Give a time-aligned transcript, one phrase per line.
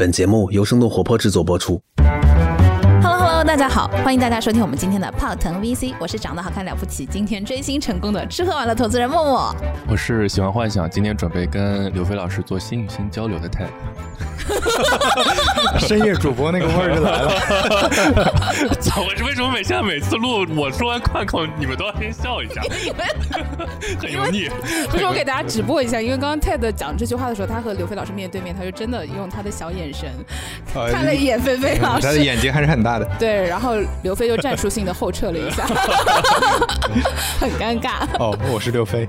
[0.00, 1.78] 本节目由生动活泼制作播出。
[3.02, 9.54] Hello Hello，大家好，欢迎大家收听我们今天的泡腾 VC，我是长得好看了不起，今天追星成功的吃喝玩乐投资人默默。
[9.86, 13.68] 我是喜欢幻想，今天准备跟刘飞老师做心与心交流的 Ted。
[15.86, 17.30] 深夜主播那个味儿就来了。
[18.80, 19.02] 操！
[19.02, 22.62] 我是为什么每现在每次录我说完贯口，你们都要先笑一下？
[24.00, 24.48] 很油腻。
[24.90, 30.08] 不是我给大家直播一下，因为刚刚 TED 讲这句话的时候，他和刘飞老师面对面，他就真的用他的小眼神
[30.74, 33.04] 呃看了一眼菲菲老师他的，眼睛还是很大的。
[33.18, 35.64] 对，然后刘飞就战术性的后撤了一下，
[37.40, 38.06] 很尴尬。
[38.18, 39.08] 哦，我是刘飞。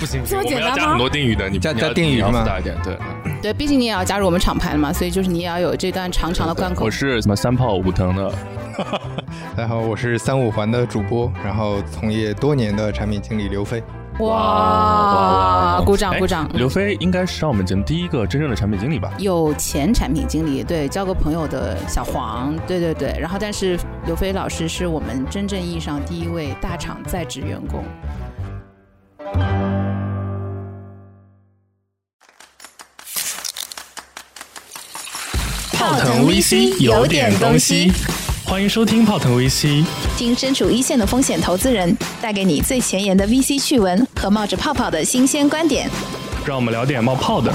[0.00, 2.96] 不行，这么我们简单吗要加很多定语的，你加加定语是吗复杂一点，对。
[3.42, 6.90] 对，毕竟你也要加入我们厂牌了嘛，所以就是你也要有这段长长的贯口我。
[6.90, 8.32] 是什么三炮五腾的，
[9.54, 13.82] 大家好，我是三五环的主播，然后从业多年的产品经理刘飞。
[14.20, 16.48] 哇，鼓掌哎鼓掌！
[16.54, 19.12] 刘飞应该是上我们节目第一个真正的产品经理吧？
[19.18, 23.14] 有前产品经理，对，交个朋友的小黄，对对对。
[23.20, 27.84] 然后，但是刘飞老师是我们真正意义上第一位大厂在职员工。
[35.72, 37.92] 泡腾 VC 有点东西，
[38.44, 39.84] 欢迎收听泡腾 VC。
[40.16, 45.88] 听身处一线的风险投资人带给你最前沿的 VC 趣闻和冒着泡泡的新鲜观点，
[46.44, 47.52] 让我们聊点冒泡的。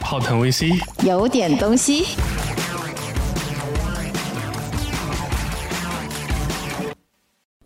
[0.00, 2.04] 泡腾 VC，有点东西。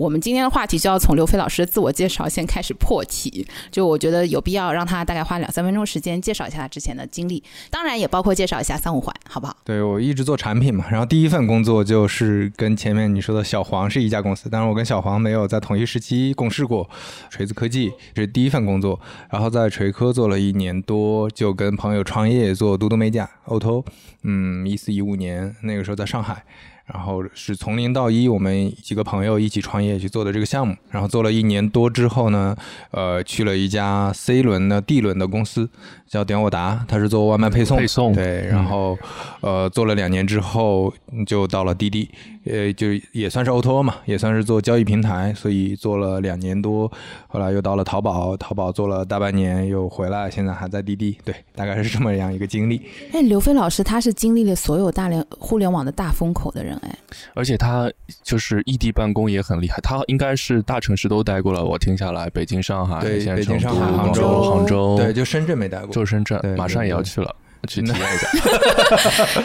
[0.05, 9.56] 我们今天的话题就要从刘飞老师的自我介绍先开始破题，就我觉得有必要让他大概花两三分钟时间介绍一下他之前的经历，当然也包括介绍一下三五环，好不好？
[9.64, 16.86] 对我一直做产品嘛，然后第一份工作就是跟前面你说的小黄是一家公司，但是我跟小黄没有在同一时期共事过。
[17.30, 23.82] 锤子科技这是第一份工作，然后在锤科做了一年多，就跟朋友创业做嘟嘟美甲，Oto，
[24.22, 26.44] 嗯，一四一五年那个时候在上海。
[26.87, 30.77] 然后是从零到一，我们几个朋友一起创业去做的这个项目。
[30.91, 32.55] 然后做了一年多之后呢，
[32.91, 35.69] 呃，去了一家 C 轮的 D 轮的公司，
[36.06, 37.78] 叫点我达，它是做外卖配送。
[37.78, 38.97] 配送对，然后、
[39.41, 40.93] 呃做了两年之后
[41.27, 42.09] 就到了滴滴，
[42.44, 46.91] 呃，就也算是 O to 嘛，也算是做交易平台，所以做了两年多。
[47.27, 51.17] 后来又到了淘宝，淘宝做了大半年，又回来，现在还在滴滴。
[51.25, 52.83] 对，大概是这么样一个经历。
[53.12, 56.99] 哎，刘飞老师他是经历了所有大联互联网的大风口的人，哎，
[57.35, 57.91] 而且他
[58.23, 61.65] 就是异地办公也很厉害，他应该是大城市都待过了。
[61.65, 65.89] 我听下来，北京、上海，对现在北京上海杭州、杭州，对，就深圳没待过。
[65.89, 67.35] 就深圳，马上也要去了。
[67.66, 68.28] 去体验一下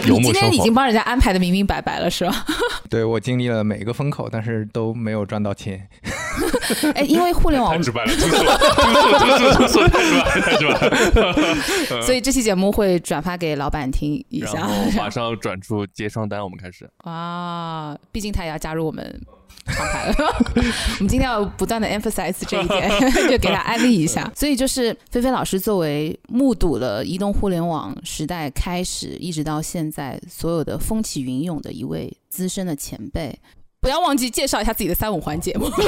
[0.07, 0.73] 游你牧生活今天已经。
[0.73, 2.45] 帮人家安排的明明白白了，是吧？
[2.89, 5.87] 对我经历了每一个风口，但是都没有赚到钱。
[6.95, 12.01] 哎，因为互联网太，直白了，听说，听说，听说，听说，太直白，太直白了。
[12.03, 14.73] 所以这期节目会转发给老板听一下然后。
[14.95, 16.89] 马上转出接双单，我们开始。
[16.99, 19.21] 啊，毕竟他也要加入我们
[19.67, 20.15] 厂牌了。
[20.55, 22.89] 我们今天要不断的 emphasize 这一点，
[23.29, 24.29] 就给他安利一下。
[24.35, 33.37] 所以就是菲菲老师作为目睹了移动互联网时代开始一直到现在所有的风起云涌的一位资深的前辈。
[33.81, 35.69] 不要忘记介绍一下自己的三五环节目。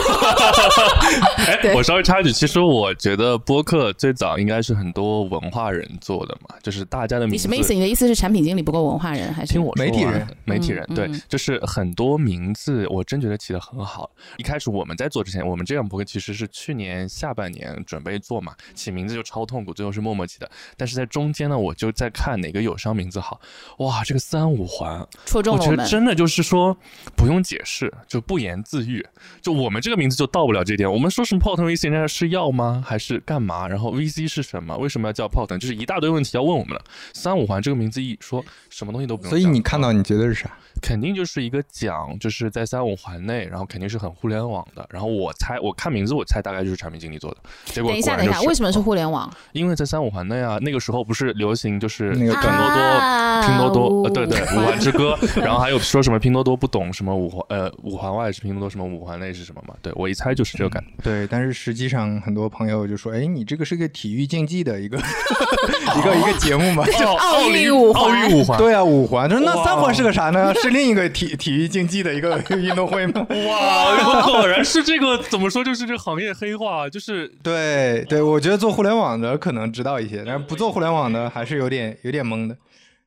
[1.62, 7.34] 对哎，我稍微插一句，其实我觉得播客最早应该是很多文化人做的嘛，就是大家的名字。
[7.34, 7.74] 你什么意思？
[7.74, 14.10] 你的意思是产品经理不够文化人，还是听我说媒体人，媒体人，对就是很多名字，我真觉得起的很好。
[14.38, 20.50] 一开始我们在做之前，我们这样播客其实是去年下半年准备做嘛，起名字就超痛苦，最后是默默起的。
[20.78, 23.42] 但是在中间呢，我就在看哪个友商名字好，
[23.80, 25.86] 哇，这个三五环，我觉得戳中了我们？
[25.86, 26.76] 真的就是说
[27.16, 29.06] 不用解释，就不言自喻。
[29.42, 30.92] 就我们这个名字就到不了这点。
[30.92, 32.84] 我们说什么泡腾 VC，人家是药吗？
[32.86, 33.68] 还是干嘛？
[33.68, 34.76] 然后 VC 是什么？
[34.78, 35.58] 为什么要叫泡腾？
[35.58, 36.84] 就是一大堆问题要问我们了。
[37.14, 40.52] 三五环这个名字一说，什么东西都不用所以你看到你觉得是啥？
[40.82, 44.86] 肯定就是一个奖，就是在三五环内，然后肯定是很互联网的。
[44.90, 47.38] 然后我猜，我看名字，我猜大概就是产品经理做的。
[47.66, 49.32] 结果等一下，等一下，为什么是互联网？
[49.54, 59.76] 因为在三五环内啊，那个时候不是流行就是那个拼多多、啊拼多多，呃，对对，五环之歌，然后还有说什么拼多多不懂什么五环，呃，五环外是拼多多什么，五环内是什么嘛？
[59.82, 60.90] 对我一猜就是这个感觉。
[61.04, 64.98] 对，但是实际上很多朋友就说：“哎，你这个是个体育竞技的一个
[65.98, 66.84] 一个一个节目嘛。
[67.06, 70.54] ”哦奥运五环奥运五环，对啊，五环，他说那三环是个啥呢？
[70.56, 73.26] 是另一个体体育竞技的一个 运动会吗？
[73.30, 82.56] 哇，果然是这个怎么说，就是这个行业黑化，就是对对，我觉得做互联网的可能知道一些，但是不做互联网的还是有点有点懵的。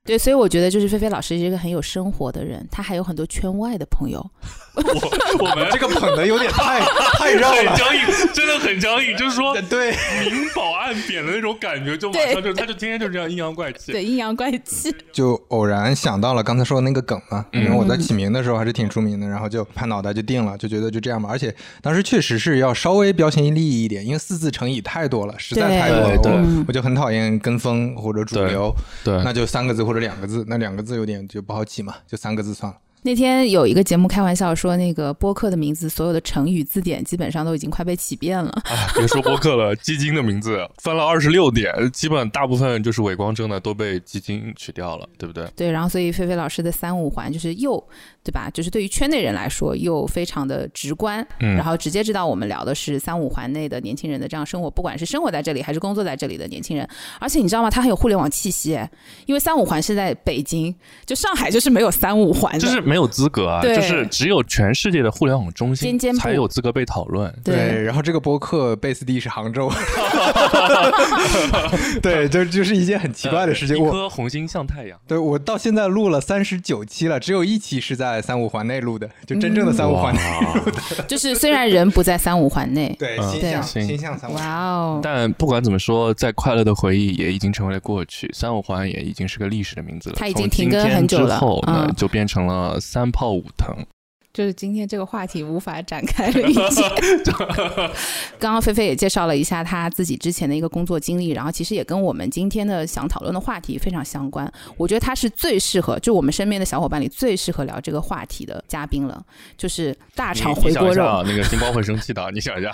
[0.04, 4.30] 对，所以我觉得就是菲菲老师是一个很有生活的人，他还有很多圈外的朋友。
[4.74, 6.80] 我我们 这个捧的有点太
[7.18, 7.56] 太绕了。
[7.56, 9.92] 很僵硬，真的很僵硬，就是说对，
[10.24, 13.92] 明褒暗贬的那种感觉，就马上就他就天天就这样阴阳怪气。
[13.92, 14.94] 对，阴阳怪气。
[15.12, 21.28] 就偶然想到了刚才说的那个梗嘛，嗯因为我在起名的时候还是挺出名的，然后就拍脑袋就定了，就觉得就这样吧。
[21.30, 28.74] 而且当时确实是要稍微标新立异一点，因为四字成语太多了，实在太多了，对对我我就很讨厌跟风或者主对流，
[29.04, 32.78] 对那就三个字或者两个字，那两个字有点就不好起嘛，就三个字算了。
[33.04, 38.50] 那天有一个节目开玩笑说，那个播客的名字，所有的成语字典基本上都已经快被起遍了。
[38.64, 45.46] 哎，别说播客了，基金的名字翻了二十六点，基本大部分就是伪光正的都被基金取掉了，对不对？
[45.54, 47.76] 对，然后所以菲菲老师的三五环就是又
[48.24, 48.50] 对吧？
[48.54, 56.88] 就是对于圈内人来说又非常的直观，嗯然后直接知道我们聊的是三五环内的年轻人的这样生活，不管是生活在这里还是工作在这里的年轻人。
[57.20, 57.68] 而且你知道吗？
[57.68, 58.90] 它很有互联网气息，哎
[59.26, 60.74] 因为三五环是在北京，
[61.04, 67.30] 就上海就是没有三五环，就是没有资格啊，就是只有全世界的互联网中心才有资格被讨论。
[67.44, 69.70] 对然后这个播客 base 地是杭州，
[72.02, 73.76] 对，就就是一件很奇怪的事情。
[73.76, 74.98] 一我颗红星像太阳。
[75.06, 80.20] 对我到现在录了三十九期了，只有一期是在三五环内录的，就真正的三五环内。
[81.06, 84.44] 就是虽然人不在三五环内， 对，嗯心向对心向三五环。
[84.44, 90.16] 哇哦，但不管怎么说，在快乐的回忆也已经成为了过去，三五环也已经是个历史的名字了。
[90.18, 93.74] 它已经停更很久了之后呢，嗯就变成了三炮五腾。
[94.34, 96.84] 就是今天这个话题无法展开了，已经。
[98.40, 104.52] 刚刚菲菲也介绍了一下她自己之前的一个工作经历，然后其实也跟我们今天的想讨论的话题非常相关。
[104.76, 109.24] 我觉得她是最适合，就我们身边的小伙伴里最适合聊这个话题的嘉宾了，
[109.56, 111.22] 就是大厂回锅肉。
[111.24, 112.72] 那个星光会生气的，你想一下，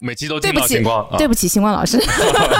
[0.00, 1.08] 每期都听对不起到星光。
[1.08, 1.98] 啊对不起，星光老师，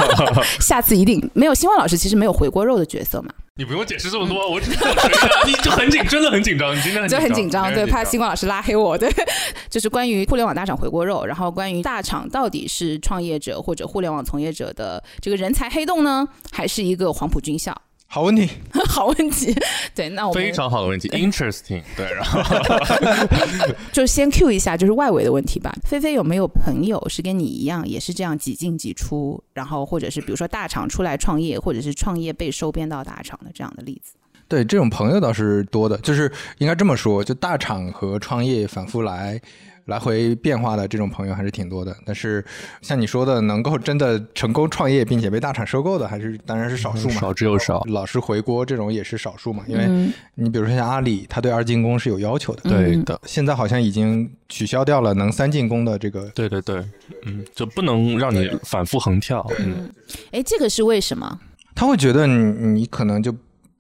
[0.61, 1.55] 下次一定没有。
[1.55, 4.79] 星光老师其实没有回锅肉的角色嘛，你不用解释这么多，我只是
[5.47, 9.09] 你就很紧，真的很紧张，你今天很就很紧张，对，怕星光老师拉黑我，对，
[9.71, 17.73] 就是关于互联网大厂回锅肉，然后关于大厂到底是创业者或者互联网从业者的这个人才黑洞呢，还是一个黄埔军校？
[18.07, 18.49] 好问题，
[18.89, 19.53] 好问题，
[19.95, 21.83] 对，那我们非常好的问题，interesting。
[21.97, 22.41] 对，然后
[23.93, 25.75] 就先 Q 一下，就是外围的问题吧。
[25.85, 34.15] 菲菲有没有朋友是跟你一样，也是这样几进几出，然后或者是比如说大厂出来创业，或者是创业被收编到大厂的这样的例子？
[34.47, 39.41] 对这种朋友倒是多的，就是应该这么说，就大厂和创业反复来
[39.87, 41.95] 来回变化的这种朋友还是挺多的。
[42.05, 42.45] 但是
[42.81, 47.15] 像你说的，能够真的成功创业并且被大厂收购的，还是当然是少数嘛。
[47.21, 47.83] 少之又少。
[47.89, 56.29] 老是回锅这种也是少数嘛，因为嗯你比如说像阿里，他对二进宫是有要求的，对的，现在好像已经取消掉了能三进宫的这个。
[56.31, 56.85] 对对对，
[57.27, 59.47] 嗯，就不能让你反复横跳。
[59.59, 59.91] 嗯，
[60.33, 61.41] 哎，这个是为什么？
[61.75, 63.35] 他会觉得你你可能就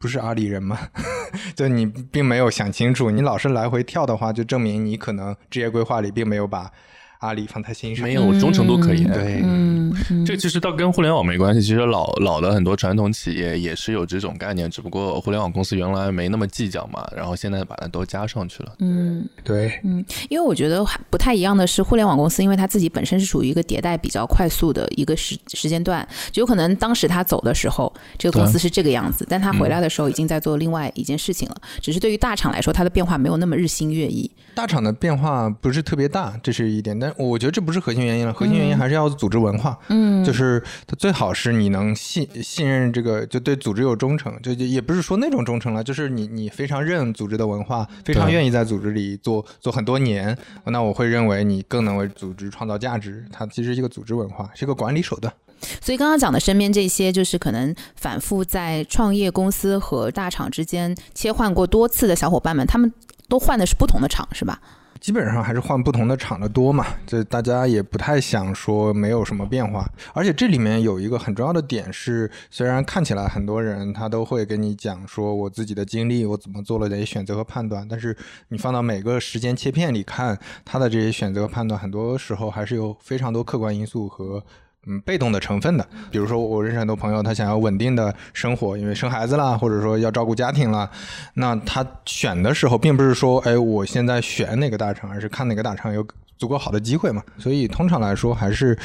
[0.05, 0.79] 不是阿里人吗，
[1.57, 6.71] 就你并没有想清楚，你老是来回跳的话，就证明你可能职业规划里并没有把
[7.19, 8.05] 阿里放在心上。
[8.05, 9.11] 没有忠诚度可言。
[9.11, 18.73] 对，嗯，嗯这其实倒跟互联网没关系，其实老老的很多传统企业也是有这种概念，只不过互联网公司原来没那么计较嘛，然后现在把它都加上去了。
[18.81, 19.27] 嗯。
[19.43, 31.57] 对，嗯因为我觉得不太一样的是，互联网公司因为它自己本身是处于一个迭代比较快速的一个时时间段，就有可能当时他走的时候，这个公司是这个样子，但他回来的时候已经在做另外一件事情了。
[31.81, 34.31] 只是对于大厂来说，它的变化没有那么日新月异。
[34.55, 39.79] 大厂的变化不是特别大，这是一点，但我觉得这不是核心原因了，核心原因还是要组织文化。
[39.89, 53.25] 嗯，就是它最好是你能信信任这个，就对组织有忠诚，就就也不是说那种忠诚了，就是你你非常认组织的文化，非常愿意在组织里做做很多年，那我会认为你更能为组织创造价值。
[53.33, 55.33] 它其实是一个组织文化，是一个管理手段。
[55.81, 62.93] 所以刚刚讲的身边这些，就是可能反复在创业公司和大厂之间切换过多次的小伙伴们，他们
[63.29, 64.61] 都换的是不同的厂，是吧？
[65.01, 69.87] 基本上还是换不同的厂的多嘛，这大家也不太想说没有什么变化。
[70.15, 78.17] 而且这里面有一个很重要的点是，虽然看起来很多人他都会跟你讲说我自己的经历，我怎么做了这些选择和判断，但是
[78.49, 84.43] 你放到每个时间切片里看，他的这些选择和判断，很多时候还是有非常多客观因素和。
[84.87, 90.91] 嗯，被动的成分的，比如说我认识很多朋友，他想要稳定的生活，因为生孩子啦，或者说要照顾家庭啦，
[91.35, 97.23] 那他选的时候，并不是说，哎，我现在选哪个大厂，而是看哪个大厂有足够好的机会嘛。
[97.39, 98.77] 所以通常来说，还是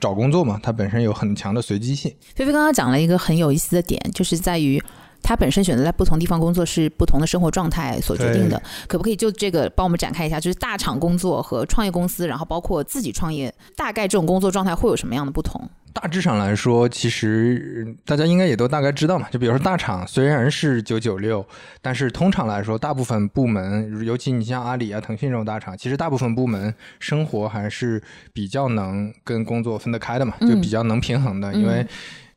[0.00, 2.14] 找工作嘛，它本身有很强的随机性。
[2.34, 4.82] 菲菲刚刚讲了一个很有意思的点，就是在于
[5.22, 8.60] 他本身选择在不同地方工作是不同的生活状态所决定的。
[8.86, 10.40] 可不可以就这个帮我们展开一下？
[10.40, 15.68] 就是大厂工作和创业公司，然后包括自己创业，大概这种工作状态会有什么样的不同？
[15.94, 19.26] 大致上来说，其实大家应该也都大概知道嘛。
[19.30, 21.44] 就比如说大厂虽然是九九六，
[21.82, 28.00] 但是通常来说，大部分部门，尤其你像阿里啊、腾讯这种大厂，其实大部分部门生活还是
[28.32, 31.52] 比较能跟工作分得开的嘛，就比较能平衡的。
[31.54, 31.84] 因为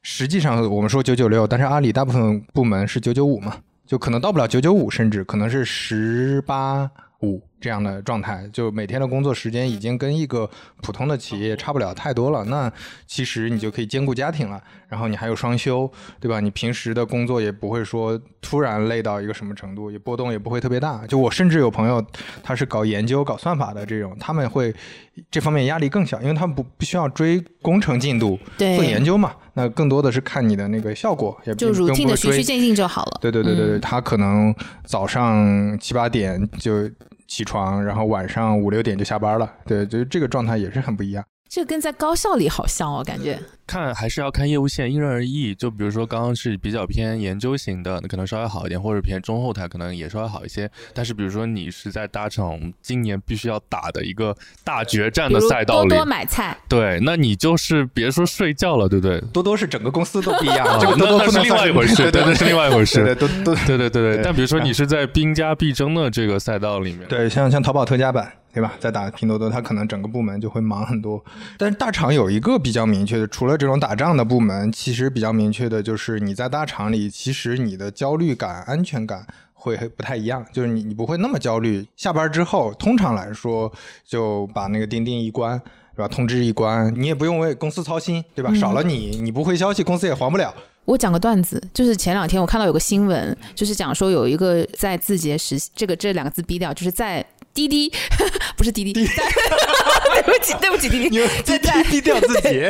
[0.02, 6.90] 实际上我们说九九六，但是阿里大部分部门是九九五嘛，就可能到不了九九五，甚至可能是十八
[7.22, 7.42] 五。
[7.62, 10.50] 这样的状态，就每天的工作时间已经跟一个
[10.82, 12.44] 普通的企业差不了太多了。
[12.46, 12.70] 那
[13.06, 15.90] 其实你就可以兼顾家庭了，然后你还有双休，
[16.20, 16.40] 对吧？
[16.40, 21.06] 你平时的工作也不会说突然累到一个什么程度，也波动也不会特别大。
[21.06, 22.04] 就我甚至有朋友，
[22.42, 24.74] 他是搞研究、搞算法的这种，他们会
[25.30, 29.34] 这方面压力更小，因为他们不不需要追工程进度，做研究嘛。
[29.54, 33.20] 那更多的是看你的那个效果，也就 routine 的循序渐进就好了。
[33.22, 36.90] 对对对对对，他可能早上七八点就。
[37.32, 41.24] 起床，然后晚上五六点就下班了，对，就是这个状态也是很不一样。
[41.52, 43.38] 这跟在高校里好像哦，感觉。
[43.68, 45.54] 看还是要看业务线，因人而异。
[45.54, 50.72] 就比如说刚刚是比较偏研究型的，那可能稍微好一点，或者偏中后台可能也稍微好一些。
[50.94, 59.20] 但是比如说你是在大厂今年必须要打的一个大决战的赛道里，多多买菜，对，那你就是别说睡觉了，对不对？
[59.34, 64.22] 多多是整个公司都不一样， 这个多多是另外一回事，对对是另外一回事，对都都对对对对。
[64.24, 68.32] 但比如说你是在兵家必争的这个赛道里面，对，像像淘宝特价版。
[68.54, 68.74] 对吧？
[68.80, 71.24] 在打拼多多，他可能整个部门就会忙很多。
[71.58, 80.46] 但是大厂有一个比较明确的，除了这种打仗的部门，其实比较明确的就是你在大厂里，其实你的焦虑感、安全感会不太一样。
[80.52, 81.88] 就是你你不会那么焦虑。
[81.96, 83.72] 下班之后，通常来说
[84.06, 85.54] 就把那个钉钉一关，
[85.96, 86.08] 是吧？
[86.10, 88.54] 通知一关，你也不用为公司操心，对吧？
[88.54, 90.54] 少了你，你不回消息，公司也还不了。
[90.84, 97.26] 我讲个段子，就是前两天我看到有个新闻，就是讲说有一个在字节实，这个这两个字逼掉，就是在。
[97.54, 97.92] 滴滴
[98.56, 99.04] 不是滴滴，对
[100.24, 102.64] 不起对不起滴滴，在在低调自己，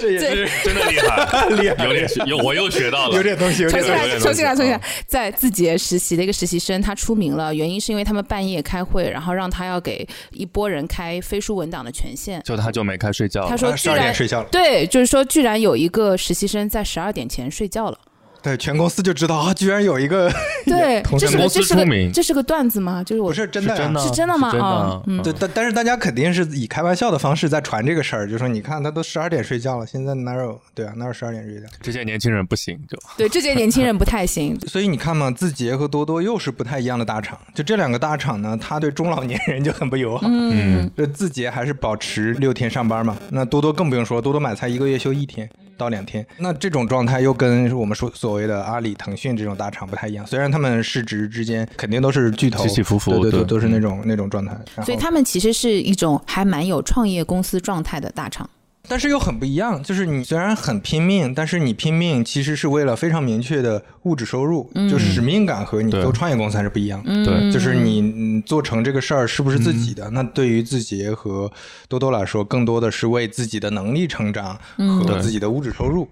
[0.00, 17.98] 这也是真的厉害，厉害，有点有我又学到了，有点东西，重新来，重新来，重新来，在字节实习的一个实习生，他出名了，原因是因为他们半夜开会，然后让他要给一波人开飞书文档的权限，就他就没开睡觉，他说十二点睡觉了，对，就是说居然有一个实习生在十二点前睡觉了。
[18.46, 20.30] 对，全公司就知道啊，居然有一个
[20.66, 23.02] 对，这是个这是个这是个段子吗？
[23.02, 24.56] 就是我是真的，是真的吗？
[24.56, 31.66] 啊，对，但但是大家肯定是以开玩笑的方式在传这个事儿，就说你看他都十二点睡觉了，现在哪有对啊，哪有十二点睡觉？
[31.82, 34.56] 这些年轻人不行，就对这些年轻人不太行。
[34.68, 40.28] 所以你看嘛，字节和多多又是不太一样的大厂，就这两个大厂呢，他对中老年人就很不友好。
[40.30, 45.50] 嗯，这字节还是保持六天上班嘛，那多多更不用说，多多买菜一个月休一天。
[45.76, 50.26] 到两天，那这种状态又跟我们说所谓的阿里、腾讯这种大厂不太一样。
[50.26, 54.56] 虽然他们市值之间肯定都是巨头，起起伏伏，对对，都是那种那种状态。
[54.84, 58.48] 所以他们其实是一种还蛮有创业公司状态的大厂。
[58.88, 67.02] 但是又很不一样，就是你虽然很拼命，但是你拼命其实是为了非常明确的物质收入，就使命感和你做创业公司还是不一样。
[67.04, 70.08] 对，就是你做成这个事儿是不是自己的？
[70.10, 71.50] 那对于自己和
[71.88, 76.08] 多多来说，更多的是为自己的能力成长和自己的物质收入。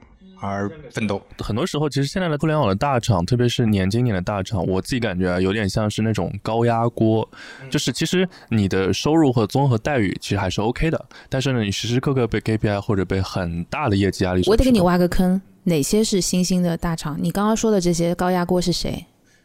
[0.46, 7.28] 而奋斗，很多时候其实现在的互联网的大厂，特别是年轻点的大厂，我自己感觉啊，有点像是那种高压锅，
[7.70, 14.42] 就是其实你的收入和综合待遇其实还是 OK 的，但是呢，你时时刻刻被 KPI 或者被很大的业绩压力。
[14.46, 17.16] 我得给你挖个坑，哪些是新兴的大厂？
[17.20, 19.04] 你刚刚说的这些高压锅是谁？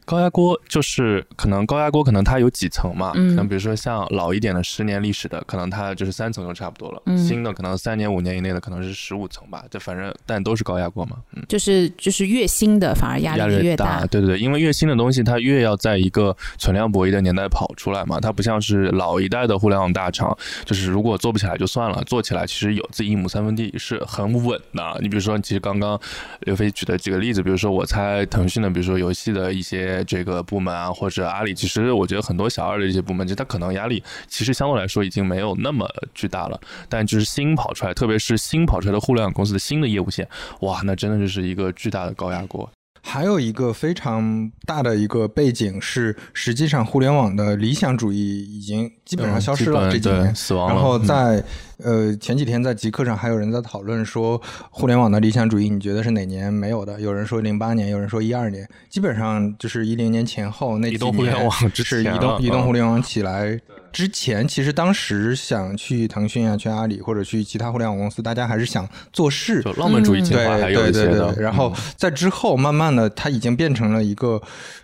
[0.10, 7.00] 高压锅就是可能高压锅可能它有几层嘛，像比如说像老一点的十年历史的，可能它就是三层就差不多了。
[7.06, 11.18] 嗯新的可能三年五年以内的可能是十五层吧，就反正但都是高压锅嘛。
[11.36, 14.04] 嗯，就是就是越新的反而压力越大。
[14.08, 20.36] 对对对，因为越新的东西它越要在一个存量博弈的年代跑出来嘛，它不像是老一代的互联网大厂，
[20.66, 24.98] 就是如果做不起来就算了，做起来其实有自己一亩三分地是很稳的。
[25.02, 26.00] 你比如说，其实刚刚
[26.40, 29.99] 刘飞举的几个例子，比如说我猜腾讯的，比如说游戏的一些。
[30.04, 36.60] 这个部门啊，或者阿里，其实我觉得很多小二的这些部门，就他可能压力其实相对来说已经没有那么巨大了。
[36.88, 40.28] 但就是新跑出来，特别是新跑出来的互联网公司的新的业务线，
[40.62, 42.70] 哇，那真的就是一个巨大的高压锅。
[43.10, 50.76] 还有一个非常大的一个背景是，实际上互联网的理想主义已经基本上消失了这几年，死亡了。
[50.76, 51.44] 然后在
[51.80, 54.40] 呃前几天在极客上还有人在讨论说，
[54.70, 57.02] 互联网的理想主义你觉得是哪年没有的？
[57.02, 63.60] 有人说零八年，有人说一二年，基本上就是一零年前后那几年，移动互联网是移动移动互联网起来
[63.92, 71.34] 之前其实当时想去腾讯啊、去阿里或者去其他互联网公司，大家还是想做事，就浪漫主义情对怀还有对对一些的。
[71.34, 71.44] 对。
[71.44, 74.42] 然后嗯在之后，慢慢的，它已经变成了一个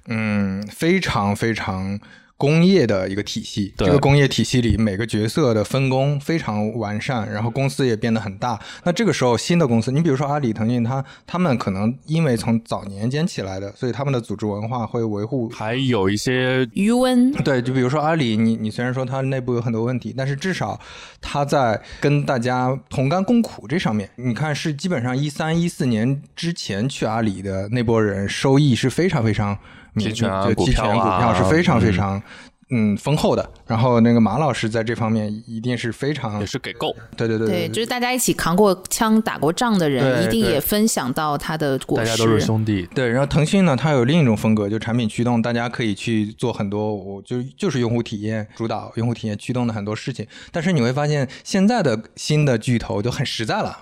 [0.08, 2.00] 嗯非常非常。
[2.38, 8.60] 工业的一个体系，对这个工业体系里每个角色的分工非常完善，然后公司也变得很大。
[8.84, 20.80] 那这个时候，新的公司，你比如说阿里、腾讯，它他们可能因为从早年间起来的，所以他们的组织文化会维护还有一些余温，对，就比如说阿里，你你虽然说它内部有很多问题，但是至少
[21.22, 29.58] 它在跟大家同甘共苦这上面，你看是基本上一三一四年之前去阿里的那波人，收益是非常非常明
[29.98, 32.24] 期权啊就期权股票啊股票是非常非嗯常。
[32.72, 33.48] 嗯，丰厚的。
[33.68, 42.06] 然后那个马老师在这方面一定是非常也，是给够，对对对对，就是大家一起扛过枪、打过仗的人，一定也分享到他的果实。
[42.06, 42.90] 大家都是兄弟。
[42.96, 50.26] 对，然后腾讯呢，它有另一种风格，就产品驱动，大家可以去做很多，我就就是用户体验主导、用户体验驱动的很多事情。
[50.52, 53.78] 但是你会发现，现在的新的巨头就很实在了，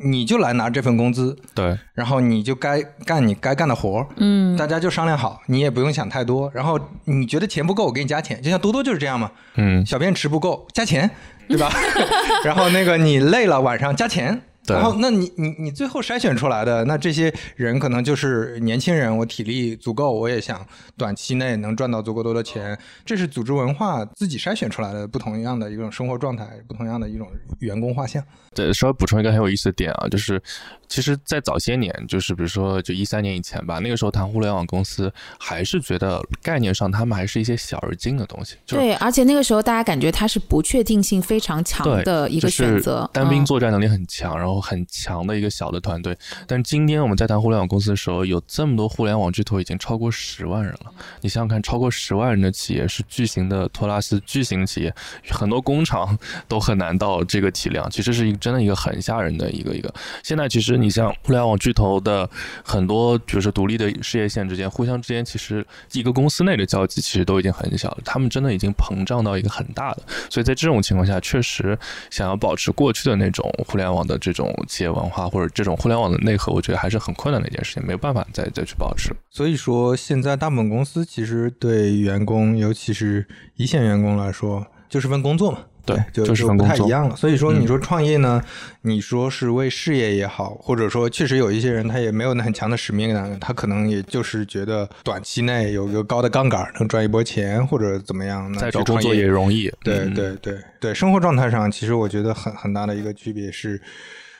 [0.00, 6.50] 你就来拿这份工资，对，然后你就该干你该干的活儿，嗯，大家就商量好，你也不用想太多。
[6.54, 11.10] 然后你觉得钱不够，我给你加钱，就像多多就是这样嘛，嗯，小便池不够加钱，
[11.48, 11.70] 对吧？
[12.44, 14.42] 然后那个你累了晚上加钱。
[14.68, 14.76] 对。
[14.76, 20.64] 然后，那你你你最后筛选出来的那这些人，可能就是年轻人，我体力足够，我也想
[20.96, 27.28] 短期内能赚到足够多的钱，这是组织文化自己筛选出来的不同样的一种生活状态，不同样的一种
[27.60, 28.22] 员工画像。
[28.54, 30.42] 对，稍微补充一个很有意思的点啊，就是
[30.88, 43.46] 其实，在早些年，就是比如说就一三年以前吧，那个时候谈互联网公司，还是觉得概念上他们还是一些小而精的东西，就是对，而且那个时候大家感觉它是不确定性非常强的一个选择，就是单兵嗯。
[43.48, 46.16] 作战能力很强，然后很强的一个小的团队。
[46.46, 50.92] 但今天我们在谈互联网公司的时候，有这么多互联网巨头，已经超过十万人了。
[51.20, 54.94] 你想想看，超过十万人的企业是巨型的托拉斯巨型企业，
[55.30, 59.92] 很多工厂都很难到这个体量，其实是一个真的一个很吓人的一个一个。
[60.22, 62.28] 现在其实你像互联网巨头的
[62.62, 70.02] 很多，比如说独立的事业线之间，互相之间其实一个公司内的交集其实都已经很小了，他们真的已经膨胀到一个很大的。
[70.28, 71.76] 所以在这种情况下，确实
[72.10, 79.10] 想要保持过去的那种互联网的这种企业文化或者这种互联网的内核，我觉得还是很困难的一件事情，没有办法再再去保持。
[79.30, 83.26] 所以说，现在大部分公司其实对员工，尤其是
[83.56, 85.58] 一线员工来说，就是份工作嘛。
[85.88, 87.16] 对就就是份不工作太一样了。
[87.16, 88.44] 所以说，嗯你说创业呢，
[88.82, 99.72] 你说是为事业也好，或者说确实有一些人他也没有那很强的使命感，他可能也就是觉得短期内有一个高的杠杆能赚一波钱，或者怎么样，那再找工作也容易。
[99.82, 103.80] 对嗯对对对，生活状态上，其实我觉得很很大的一个区别是，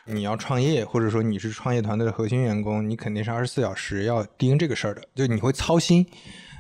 [0.09, 6.07] 你要创业，或者说你是创业团队的核心员工，你肯定是二十四小时要盯这个事儿的，就你会操心，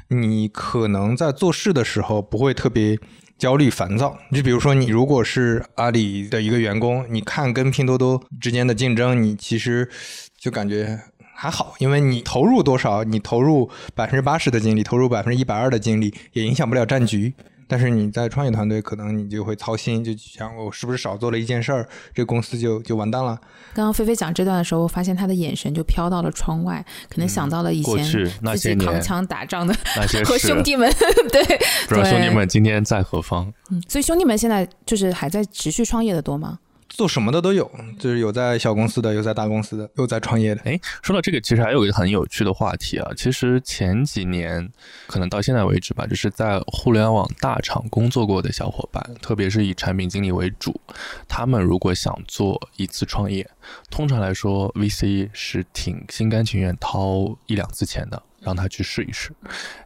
[0.08, 2.98] 你可能在做事的时候不会特别。
[3.38, 9.88] 焦虑烦躁，就比如说你如果是阿里的一个员工，你看跟拼多多之间的竞争，你其实
[10.36, 10.98] 就感觉
[11.36, 17.32] 还好，因为你投入多少，你投入百分之八十的精力，投入百分之一百二的精力，也影响不了战局。
[17.68, 23.38] 但是你在创业团队，可能你就会操心，就想我是不是少做了一件事儿，这公司就就完蛋了。
[23.74, 30.90] 刚刚菲菲讲这段的时候，我发现他的眼神就飘到了窗外，可能想到了以前自己些扛枪打仗的那些和兄弟们，
[31.30, 31.44] 对，
[31.86, 33.52] 不知道兄弟们今天在何方？
[33.70, 36.58] 嗯所以兄弟们现在就是还在持续创业的多吗？
[36.88, 40.62] 做什么的都有，就是有在小公司的，有在大公司的，有在创业的。
[40.64, 43.10] 哎，说到这个，其实还有一个很有趣的话题啊。
[43.16, 44.68] 其实前几年，
[45.06, 50.80] 可能到现在为止吧，就是在互联网大厂工作过的小伙伴，特别是以产品经理为主，
[51.28, 53.48] 他们如果想做一次创业，
[53.90, 58.22] 通常来说，VC 是挺心甘情愿掏一两次钱的。
[58.40, 59.30] 让他去试一试。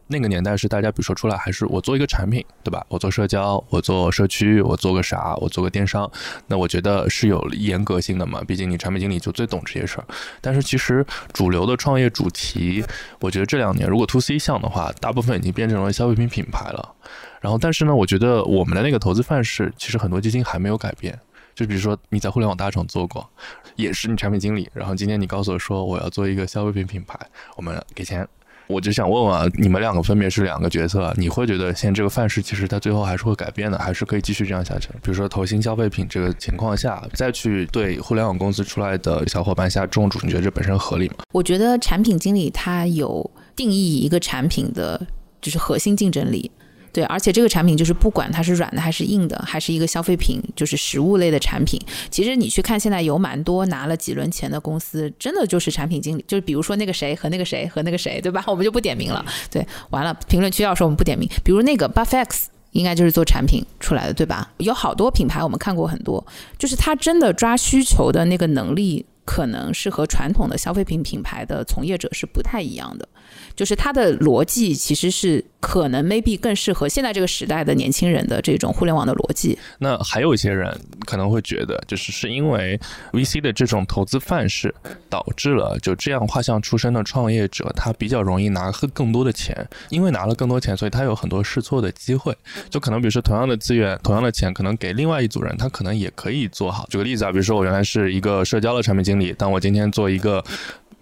[0.07, 2.85] 那个年代是大家，比如说出来还是我做一个产品，对吧？
[2.87, 5.35] 我做社交，我做社区，我做个啥？
[5.37, 6.09] 我做个电商。
[6.47, 10.05] 那我觉得是有严格性的嘛，毕竟你产品经理就最懂这些事儿。
[10.39, 12.83] 但是其实主流的创业主题，
[13.19, 16.95] 我觉得这两年如果 to C 项的话，大部分已经变成了消费品品牌了。
[17.41, 21.19] 然后，但是呢，我觉得我们的那个投资范式，其实很多基金还没有改变。
[21.55, 23.29] 就比如说你在互联网大厂做过，
[23.75, 27.19] 也是你产品经理，然后今天你告诉我说我要做一个消费品品牌，
[27.55, 28.27] 我们给钱。
[28.73, 34.89] 我就想问问啊，你们两个分别是两个角色，你会觉得现在这个范式其实它最后还是会改变的，还是可以继续这样下去？
[35.03, 41.17] 比如说投新消费品这个情况下，再去对互联网公司出来的小伙伴下重注，你觉得这本身合理吗？
[41.31, 45.05] 我觉得产品经理他有定义一个产品的
[45.41, 46.49] 就是核心竞争力。
[46.93, 51.81] 对，而且这个产品就是不管它是软的还是硬的，还是一个消费品，就是实物类的产品。
[52.11, 58.43] 其实你去看，现在有蛮多拿了几轮钱的公司，真的就是产品经理，就是比如说那个谁和那个谁和那个谁，对吧？
[58.47, 59.25] 我们就不点名了。
[59.49, 62.45] 对，完了，评论区要说我们不点名，比如那个 Buffex。
[62.73, 64.51] 应该就是做产品出来的，对吧？
[64.57, 66.25] 有好多品牌我们看过很多，
[66.57, 73.07] 就是他真的抓需求的那个能力，可能是和传统的消费品品牌的从业者是不太一样的。
[73.55, 79.57] 就是它的逻辑其实是可能 maybe 更适合现在这个时代的年轻人的这种互联网的逻辑。
[79.79, 82.79] 那还有一些人可能会觉得，就是是因为
[83.11, 84.73] VC 的这种投资范式，
[85.09, 92.35] 导致了就这样画像出身的创业者，他比较容易拿更多的钱，因为拿了更多钱，所以他有很多试错的机会。
[92.69, 96.85] 就可能比如说同样的资源、同样的钱，可能给另外一组人，他可能也可以做好。
[96.89, 100.43] 举个例子啊，比如说我原来是一个社交的产品经理，但我今天做一个。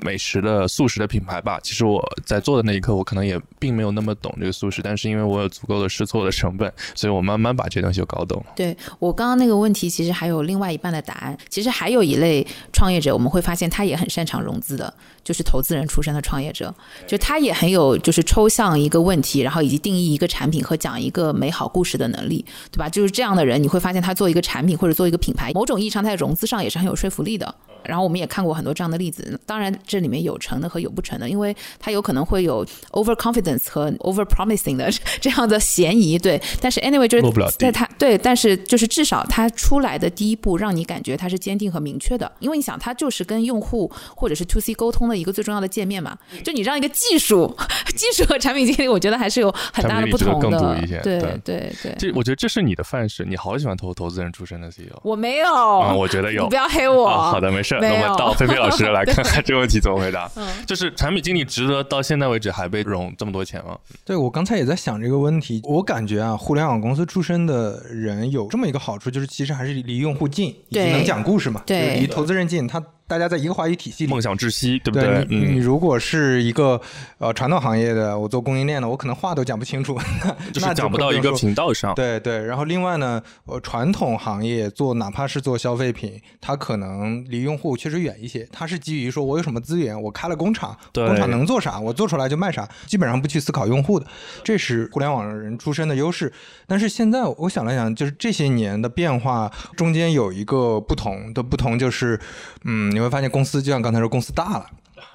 [0.01, 8.43] 美食的素食的品牌吧，其实我在做的那一刻，我可能也并没有那么懂这个素食，但是因为我有足够的试错的成本，所以我慢慢把这东西就搞懂。
[8.55, 11.37] 对我刚刚那个问题，其实还有另外一半的答案。
[11.49, 16.73] 其实还有一类创业者，我们会发现他也很擅长融资的，就是投资人出身的创业者，
[17.07, 22.89] 就他也很有就是抽象一个问题，然后以及定义一个产品和讲一个美好故事的能力，对吧？
[22.89, 27.53] 就是这样的人，你会发现他做一个产品或者做一个品牌，某种意义上他在融资上也是很有说服力的。
[27.83, 36.41] 然后我们也看过很多这样的例子，当然这里面有成的和有不成的，因为它有可能会有 over confidence 和 over promising 的 这样的嫌疑，对。
[36.61, 47.53] 但是 anyway 就是在它对，但是就是至少它出来的第一步让你感觉它是坚定和明确的，因为你想它就是跟用户或者是 to C 沟通的一个最重要的界面嘛，就你让一个技术
[47.97, 51.73] 技术和产品经理，我觉得还是有很大的不同的，对对。
[51.83, 51.95] 对。
[51.99, 55.51] 这我觉得这是你的范式，你好喜欢投投资人出身的 CEO，我没有，
[55.97, 57.77] 我觉得有，你不要黑我，好的没事。
[57.81, 60.31] 那么到菲菲老师来看看这个问题怎么回答。
[60.35, 63.77] 嗯就是产品经理值得到现在为止还被融这么多钱吗？
[64.05, 65.59] 对我刚才也在想这个问题。
[65.63, 71.61] 我感觉啊，互联网公司出身的人有这么一个好处，就是其实还是离用户近，以及能讲故事嘛。
[71.65, 72.81] 对，离投资人近，他。
[73.11, 75.27] 大家在一个话语体系里，梦想窒息，对不对？
[75.29, 76.79] 你你如果是一个
[77.17, 79.99] 呃传统行业的，我做供应链的，我可能话都讲不清楚，
[80.53, 81.93] 就是讲不到一个频道上。
[81.93, 82.41] 对对。
[82.45, 88.47] 然后另外呢，呃，传统行业做哪怕是做消费品，它可能离用户确实远一些。
[88.49, 94.07] 它是基于说我有什么资源，我开了工厂，工厂能做啥，我做出来就卖啥，基本上不去思考用户的，
[94.41, 96.31] 这是互联网人出身的优势。
[96.65, 102.17] 但是现在我想了想，就是这些年的变化中间有一个不同的不同，就是
[102.63, 103.00] 嗯。
[103.01, 104.65] 有没有发现，公司就像刚才说，公司大了。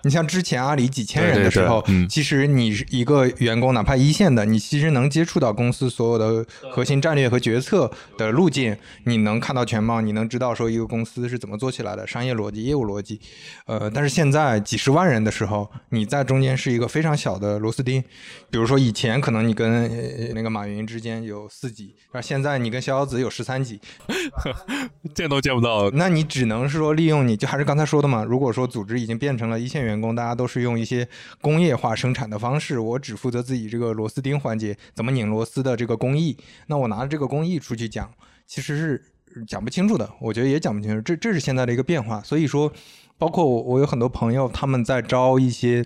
[0.07, 13.21] 你像之前阿里几千人的时候，其实你是一个员工，哪怕一线的，你其实能接触到公司所有的核心战略和决策的路径，你能看到全貌，你能知道说一个公司是怎么做起来的，商业逻辑、业务逻辑。
[13.67, 18.01] 呃，但是现在几十万人的时候，你在中间是一个非常小的螺丝钉。
[18.49, 23.81] 比如说以前可能你跟那个马云之间有四级，而现在你跟逍遥子有十三级，
[25.17, 25.91] 见都见不到。
[25.91, 28.23] 那你只能是说利用你就还是刚才说的嘛？
[28.23, 29.87] 如果说组织已经变成了一线。
[29.87, 31.09] 员员工大家都是用一些
[31.41, 36.37] 工业化生产的方式，我只负责自己这个螺丝钉环节，怎么拧螺丝的这个工艺。
[36.69, 38.09] 那我拿着这个工艺出去讲，
[38.47, 40.09] 其实是讲不清楚的。
[40.21, 42.21] 我觉得也讲不清楚，这这是现在的一个变化。
[42.23, 42.71] 所以说，
[43.19, 45.85] 包括我，我有很多朋友，他们在招一些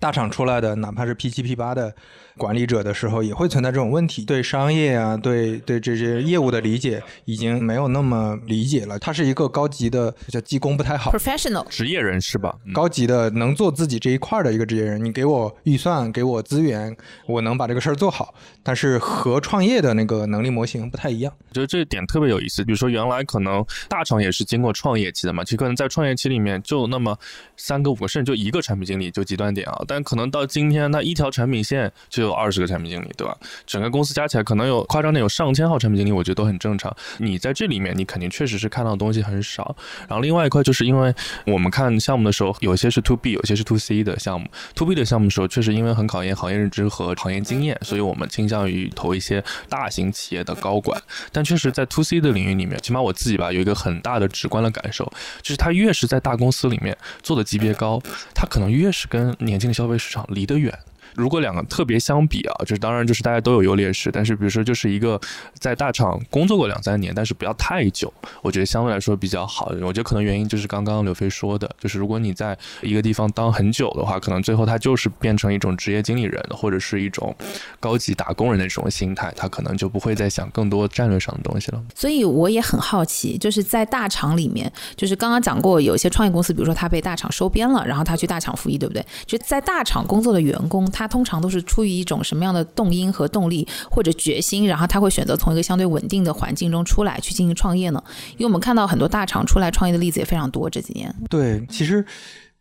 [0.00, 1.94] 大厂出来的，哪怕是 P 七 P 八的。
[2.38, 8.98] 管理者的时候也会存在这种问题，对商业啊，对对这些业务的理解已经没有那么理解了。
[8.98, 15.02] 他是一个高级的叫技工不太好，professional 职业人士吧，高级的能做自己这一块的一个职业人。
[15.02, 16.94] 你给我预算，给我资源，
[17.26, 18.34] 我能把这个事儿做好。
[18.62, 21.32] 但是和创业的那个能力模型不太一样。
[21.48, 22.62] 我觉得这一点特别有意思。
[22.62, 27.18] 比如说原来可能大厂也是经过创业期的嘛，其实可能在创业期里面就那么
[27.56, 29.82] 三个五个，甚至就一个产品经理就极端点啊。
[29.88, 32.26] 但可能到今天，那一条产品线就。
[32.26, 33.36] 有二十个产品经理，对吧？
[33.66, 36.94] 整个公司加起来可能有夸张点有上千号产品经理，我觉得都很正常。
[37.18, 39.76] 你在这里面，你肯定确实是看到的东西很少。
[40.08, 41.14] 然后另外一块就是因为
[41.46, 44.48] 我们看项目的时候，有些是 to B，有些是 to C 的项目。
[44.74, 51.00] to B 的项目的时候，确实因为很考验行业认知和行业经验，所以我们倾向于投一些大型企业的高管。
[51.30, 55.04] 但确实在 to C 的领域里面，起码我自己吧，有一个很大的直观的感受，
[55.42, 58.00] 就是他越是在大公司里面做的级别高，
[58.34, 60.78] 他可能越是跟年轻的消费市场离得远。
[61.16, 65.20] 如果两个特别相比啊，就是当然就是大家都有优劣势，但是比如说就是一个
[65.58, 69.72] 在大厂工作过两三年，但是不要太久，我觉得相对来说比较好。
[69.82, 77.34] 我觉得可能原因就是刚刚刘飞说的，就是如果你在一个地方当很久的话，可能最后他就是变成一种职业经理人或者是一种
[77.80, 81.82] 高级打工人的这种心态，他可能就不会再想更多战略上的东西了。
[81.94, 89.04] 所以我也很好奇，就是在大厂里面，就是刚刚讲过有一些创业公司，比如说他被大厂收编了，然后他去大厂服役，对不对？
[89.24, 98.02] 就在大厂工作的员工，他通常都是出于一种什么样的动因和动力或者决心，然后他会选择从一个相对稳定的环境中出来去进行创业呢？
[98.32, 101.14] 因为我们看到很多大厂出来创业的例子也非常多这几年。
[101.28, 102.04] 对，其实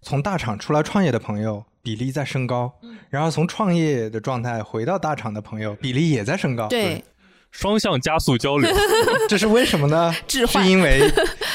[0.02, 2.72] 从大厂出来创业的朋友比例在升高，
[3.10, 6.68] 然后从创业的状态回到大厂的朋友比例也在升高。
[6.68, 7.04] 对。
[7.52, 8.70] 双向加速交流。
[9.30, 10.14] 这是为什么呢？
[10.28, 11.10] 是因为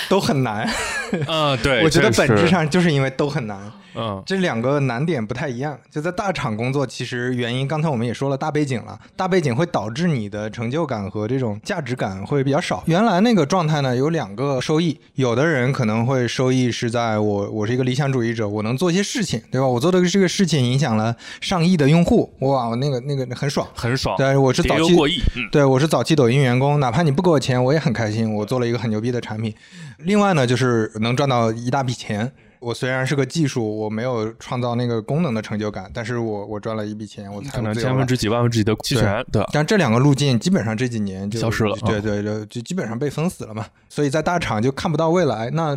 [0.09, 0.67] 都很难。
[1.29, 3.71] 嗯，对， 我觉得本质，上就是因为都很难。
[3.95, 5.79] 嗯，这两个难点不太一样。
[5.91, 12.83] 就在大厂工作，其实原因刚才我们也说了，大背景了，大背景会导致你的成就感和这种价值感会比较少。
[12.87, 19.67] 原来那个状态呢，有两个收益，有的人可能会收益是在我我是一个理想主义者，我能做一些事情，对吧？
[19.67, 23.67] 我做的这个事情影响了上亿的用户，哇，我那个那个很爽。
[23.75, 24.17] 很爽。
[24.17, 28.35] 对，我是早期过亿，嗯，对，我是早期抖音员工，哪怕你不给我钱，我也很开心。
[28.35, 29.55] 我做了一个很牛逼的产品。
[29.99, 32.31] 另外呢，就是能赚到一大笔钱。
[32.61, 39.49] 我虽然是个技术，我没有创造那个功能的成就感，但是我我赚了一笔钱，我才可能千分之几、万分之几的期权，对吧？
[39.53, 43.67] 但这两个路径基本上这几年就消失了对对对，就基本上被封死了嘛。
[43.89, 45.75] 所以在大厂就看不到未来，那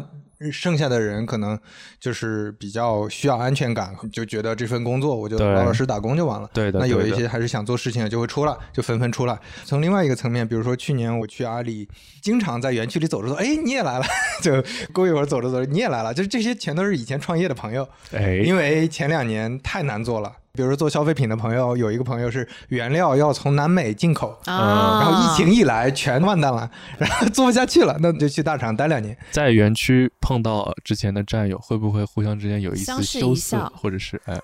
[0.51, 1.57] 剩下的人可能
[1.99, 6.49] 就是比较需要安全感，就觉得这份工作我就对老老实实打工就完了。
[6.53, 9.37] 对的那有一些还是想做事情的就会出来，就纷纷出来。
[9.63, 11.87] 从另外一个层面，比如说去年我去阿里，
[12.21, 14.05] 经常在园区里走着走，哎，你也来了，
[14.41, 17.87] 就过一会儿走着走着你也来了，就是这些全都是以前创业的朋友。
[18.11, 20.31] 哎，因为前两年太难做了。
[20.55, 29.17] 比如说做消费品的朋友，有一个朋友是原料要从南美进口，啊，然后疫情一来全完蛋了，然后做不下去了，那你就去大厂待两年。
[29.31, 34.39] 在园区碰到之前的战友，会不会互相之间有一丝羞涩，或者是哎，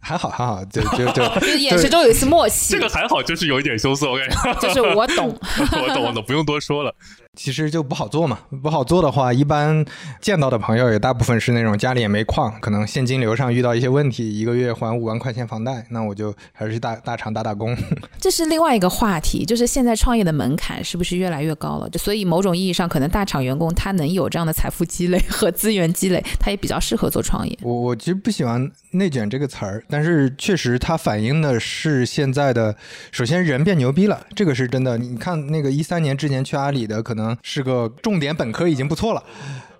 [0.00, 4.54] 还好还好，就就就就是眼神中有一丝默契这，个还好，就是有一点羞涩，我感觉。
[4.60, 5.28] 就是我懂。
[5.80, 6.92] 我懂，我懂，不用多说了。
[7.34, 8.38] 其实就不好做嘛。
[8.62, 9.84] 不好做的话，一般
[10.20, 17.76] 见到的朋友也大部分是那种家里也没矿，可能现金流上遇到一些问题，一个月还五万块钱房贷，那我就还是去大大厂打打工。
[18.18, 21.88] 这是另外一个话题，就是现在创业的门槛是不是越来越高了？
[21.90, 27.58] 就所以某种意义上，可能大厂员工他能有这样的财富积累和资源积累，他也比较适合做创业。
[27.62, 32.74] 我我其实不喜欢“内卷”这个词儿，但是确实它反映的是现在的，
[33.12, 34.98] 首先人变牛逼了，这个是真的。
[34.98, 39.22] 你看那个一三年之前去阿里的，可能是个重点本科已经不错了，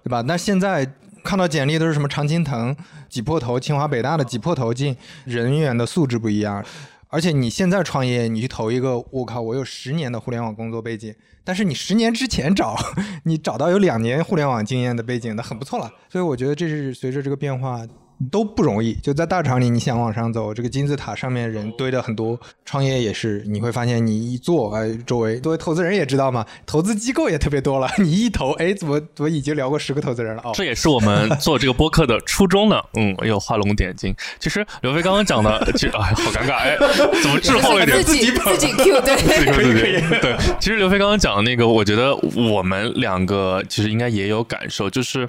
[0.02, 0.20] 对吧？
[0.22, 0.88] 那现在
[1.22, 2.74] 看到简历都是什么常青藤
[3.08, 6.64] 挤破头，清华北大的挤破头进，人员的素质不一样。
[7.08, 12.76] 而且你现在创业，你去投一个，我靠，我有十年的互联网工作背景，但是你十年之前找，
[13.22, 15.88] 你找到有两年互联网经验的背景，那很不错了。
[16.08, 17.86] 所以我觉得这是随着这个变化
[18.28, 18.94] 都不容易。
[18.94, 30.42] 就在大厂里，你想往上走，这个金字塔上面人堆的很多，创业也是，你会发现你一做，哎，周围作为投资人也知道嘛， 投资机构也特别多了，你一投，哎，怎么怎么已经聊过十个投资人了？
[30.44, 32.80] 哦，这也是我们做这个播客的初衷呢。
[32.94, 34.14] 嗯，又画龙点睛。
[34.38, 36.76] 其实刘飞刚刚讲的， 其实哎，好尴尬，哎，
[37.22, 38.02] 怎么滞后了一点？
[38.04, 39.16] 自己自己 Q 对。
[39.16, 45.28] 自己说自己对，其实刘飞刚刚讲的那个，我觉得我们两个其实应该也有感受，就是。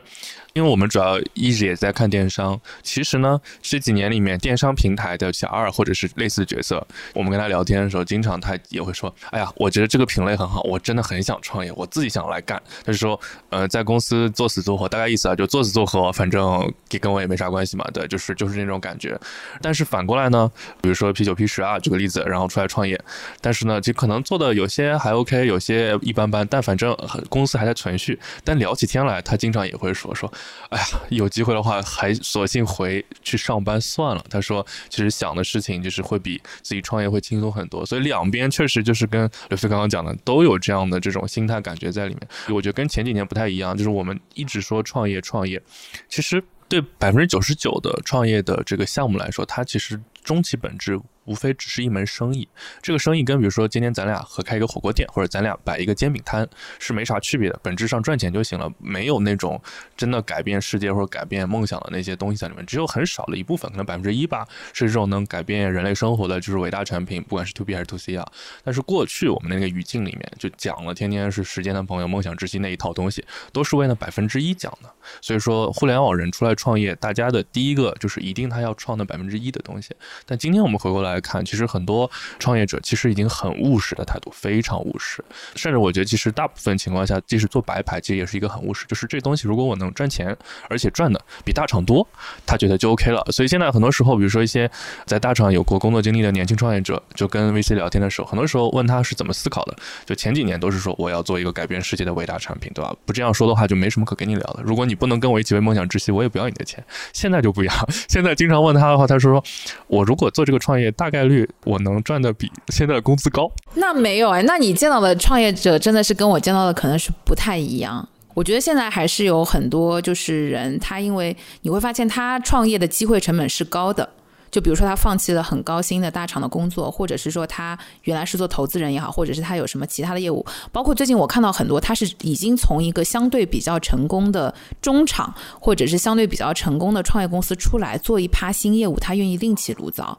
[0.56, 13.20] 因为我们主要一直也在看电商，其实呢这几年里面电商平台的小二或者是类似的角色，我们跟他聊天的时候，经常他也会说：“哎呀，我觉得这个品类很好，我真的很想创业，我自己想来干。”他就说
[13.52, 19.20] ：“呃，在公司做死做活，大概意思啊，就做死做活，反正也跟我也没啥关系嘛，对，就是就是那种感觉。
[19.62, 20.50] 但是反过来呢，
[20.82, 22.98] 比如说 P 九 P 十啊，举个例子，然后出来创业，
[23.42, 26.96] 但是呢，就可能做的有些还 OK，有些一般般，但反正
[27.28, 28.18] 公司还在存续。
[28.46, 30.32] 但聊起天来，他经常也会说说。
[30.70, 34.24] 哎呀，有机会的话，还索性回去上班算了。
[34.30, 37.86] 他说，其实想的事情就是会比自己创业会轻松很多。
[37.86, 42.28] 所以两边确实就是跟刘飞刚刚讲的，都有这样的这种心态感觉在里面。
[42.50, 45.62] 我觉得跟前几年不太一样，就是我们一直说创业创业，
[46.10, 51.00] 其实对百分之九十九的创业的这个项目来说，它其实终其本质。
[51.26, 52.48] 无非只是一门生意，
[52.84, 59.60] 这个生意跟比如说今天咱俩合开一个火锅店，或者咱俩摆一个煎饼摊是没啥区别的，本质上赚钱就行了，没有那种
[59.98, 68.24] 真的改变世界或者改变梦想的那些东西在里面，只有很少的一部分，可能百分之一吧，是这种能改变人类生活的，就是伟大产品，不管是 to B 还是 to C 啊。
[68.64, 74.94] 但是过去我们那个语境里面就讲了，天天是时间的朋友、梦想之星那一套东西，都是为了百分之一讲的。
[75.22, 79.96] 所以说，互联网人出来创业，大家的第一个就是一定他要创那百分之一的东西。
[80.26, 85.24] 但今天我们回过来看，其实很多创业者其实已经很务实的态度，非常务实。
[85.56, 90.36] 甚至我觉得，其实大部分情况下，即使做白牌，其实也是一个很务实，就是这东西如果我能赚钱，
[90.70, 92.08] 而且赚的比大厂多，
[92.46, 93.24] 他觉得就 OK 了。
[93.32, 94.70] 所以现在很多时候，比如说一些
[95.06, 99.76] 在大厂有过工作经历的年轻创业者，就跟 VC 聊天的时候，很多时候问他是怎么思考的，
[100.06, 102.96] 就前几年都是说我要做一个改变世界的伟大产品，对吧？
[103.06, 104.62] 不这样说的话，就没什么可跟你聊的。
[104.64, 106.84] 如果你不能跟我一起为梦想窒息，我也不要你的钱。
[107.14, 109.44] 现在就不一样，现在经常问他的话，他说
[109.88, 113.52] 我如果做这个创业，大概率我能赚的比现在的工资高。
[113.74, 118.08] 那没有哎，那你见到的创业者真的是跟我见到的可能是不太一样。
[118.34, 124.08] 我觉得现在还是有很多就是人，他因为你会发现他创业的机会成本是高的。
[124.56, 140.18] 就比如说他放弃了很高薪的大厂的工作，或者是说他原来是做投资人也好，或者是他有什么其他的业务，包括最近我看到很多他是已经从一个相对比较成功的中厂，或者是相对比较成功的创业公司出来做一趴新业务，他愿意另起炉灶，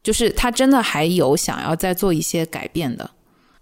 [0.00, 3.10] 就是他真的还有想要再做一些改变的。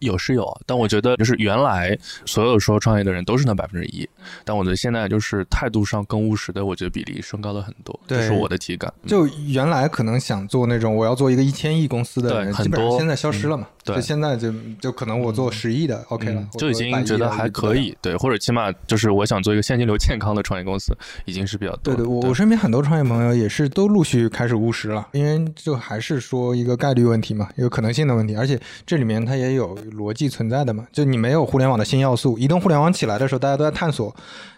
[0.00, 4.08] 有是有，但我觉得就是原来所有说创业的人都是那百分之一，
[4.44, 8.92] 但我觉得现在就是态度上更务实的，我觉得比例升高了很多，这是我的体感。
[9.02, 13.66] 嗯就原来可能想做那种我要做一个一千亿公司的人，对很多基本上现在消失了嘛。
[13.84, 21.98] 对就现在就就可能我做十亿的 OK 了嗯，就已我做100亿经觉得还可以，对，或者起码就是我想做一个现金流健康的创业公司，已经是比较多的。
[21.98, 30.86] 对对，我我身边很多创业朋友也是都陆续开始务实了，因为就还是说一个概率问题嘛，一个可能性的问题，而且这里面它也有逻辑存在的嘛。
[30.92, 34.14] 就你没有互联网的新要素，移动互联网起来的时候，大家都在探索，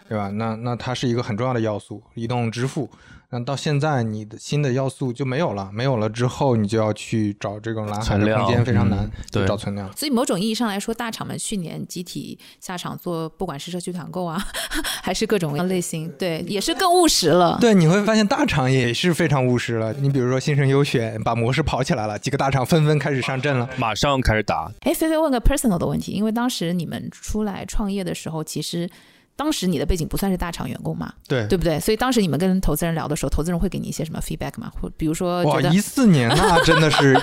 [0.07, 0.29] 对吧？
[0.29, 2.89] 那那它是一个很重要的要素，移动支付。
[3.29, 9.91] 那到现在你的新的要素就没有了，没有了之后，你就要去找这种蓝海存量的空间非常嗯难，就对找存量。
[9.97, 14.41] 所以某种意义上来说，大厂们去年集体下场做，不管是社区团购啊，
[15.03, 17.57] 还是各种类型，对，也是更务实了。
[17.59, 19.91] 对，你会发现大厂也是非常务实了。
[19.93, 23.67] 你比如说新生优选，把模式跑起来了，几个大厂纷纷开始上阵了。
[23.77, 28.89] 马上开始打，哎，菲菲问个 personal 的问题，因为当时你们出来创业的时候，其实
[29.37, 31.79] 当时你的背景不算是大厂员工嘛，对对不对？
[31.79, 34.69] 所以当时你们跟投资人聊的时候，投资人会给你一些什么 feedback 吗？
[34.81, 37.15] 或比如说哇，一四年那 真的是，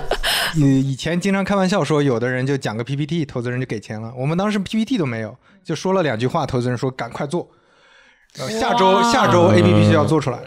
[0.56, 4.14] 以以前经常开玩笑说，有的人就讲个 PPT，投资人就给钱了。
[4.16, 7.50] 我们当时 PPT 都没有，就说了两句话，投资人说赶快做，
[8.38, 10.38] 呃下周下周 APP 就要做出来。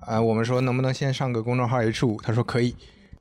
[0.00, 2.18] 啊、我们说能不能先上个公众号 H 五？
[2.22, 2.74] 他说可以，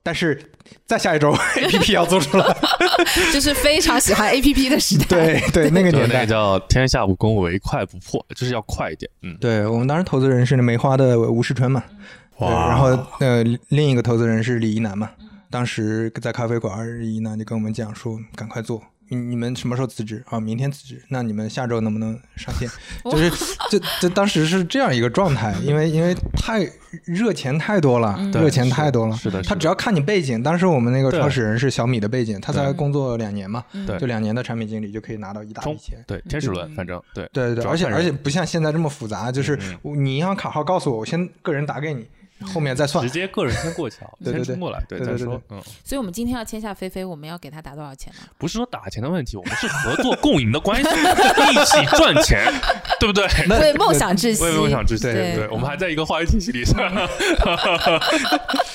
[0.04, 0.42] 但是
[0.86, 2.46] 再下一周 APP 要做出来。
[3.34, 5.06] 就是非常喜欢 APP 的时代。
[5.08, 6.26] 对对，那个年代。
[6.26, 9.10] 叫天下武功唯快不破，就是要快一点。
[9.24, 11.84] 嗯，对我们当时投资人是那梅花的吴世春嘛，
[12.38, 12.88] 对，然后
[13.20, 15.10] 呃另一个投资人是李一男嘛，
[15.50, 18.82] 当时在咖啡馆，李一男就跟我们讲说，赶快做。
[19.10, 20.40] 你你们什么时候辞职啊？
[20.40, 22.70] 明天辞职，那你们下周能不能上线？
[23.12, 23.32] 就是
[23.70, 26.68] 这这当时是这样一个状态，因为因为太
[27.06, 29.16] 热钱太多了，对热钱太多了。
[29.16, 36.04] 是的，是的他只要看你背景，当时我们那个创始人是小米的背景，他才工作两年嘛，对就两年的产品经理就可以拿到一大笔钱。
[36.08, 42.08] 对天使轮，反正对对对对，而且而且不像现在这么复杂，就是你银行卡号告诉我，我先个人打给你，
[42.46, 43.12] 后面再算直。
[43.12, 45.42] 接个人先过桥， 对对对先冲过来，对对对对再说。
[45.50, 48.20] 嗯，所以我们今天要签下菲菲，我们要给她打多少钱呢？
[48.38, 52.52] 不是说打钱的问题，我们是合作共赢的关系，一起赚钱，
[53.00, 53.28] 对不对？
[53.60, 56.64] 为梦想窒息，为梦想窒息，对对对，我们还在一个话语体系里。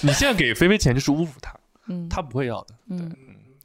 [0.02, 1.54] 你现在给菲菲钱就是侮辱她，
[1.88, 2.66] 嗯她不会要的。
[2.90, 3.10] 嗯，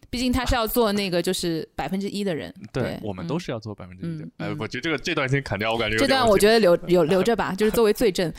[0.10, 2.54] 毕竟他是要做那个就是百分之一的人。
[2.72, 3.50] 对我们都是。
[3.50, 4.32] 要做百分之一的嗯。
[4.38, 8.32] 哎嗯，我觉得这个这段先砍掉，我感觉这段我觉得留 留留着吧，就是作为罪证。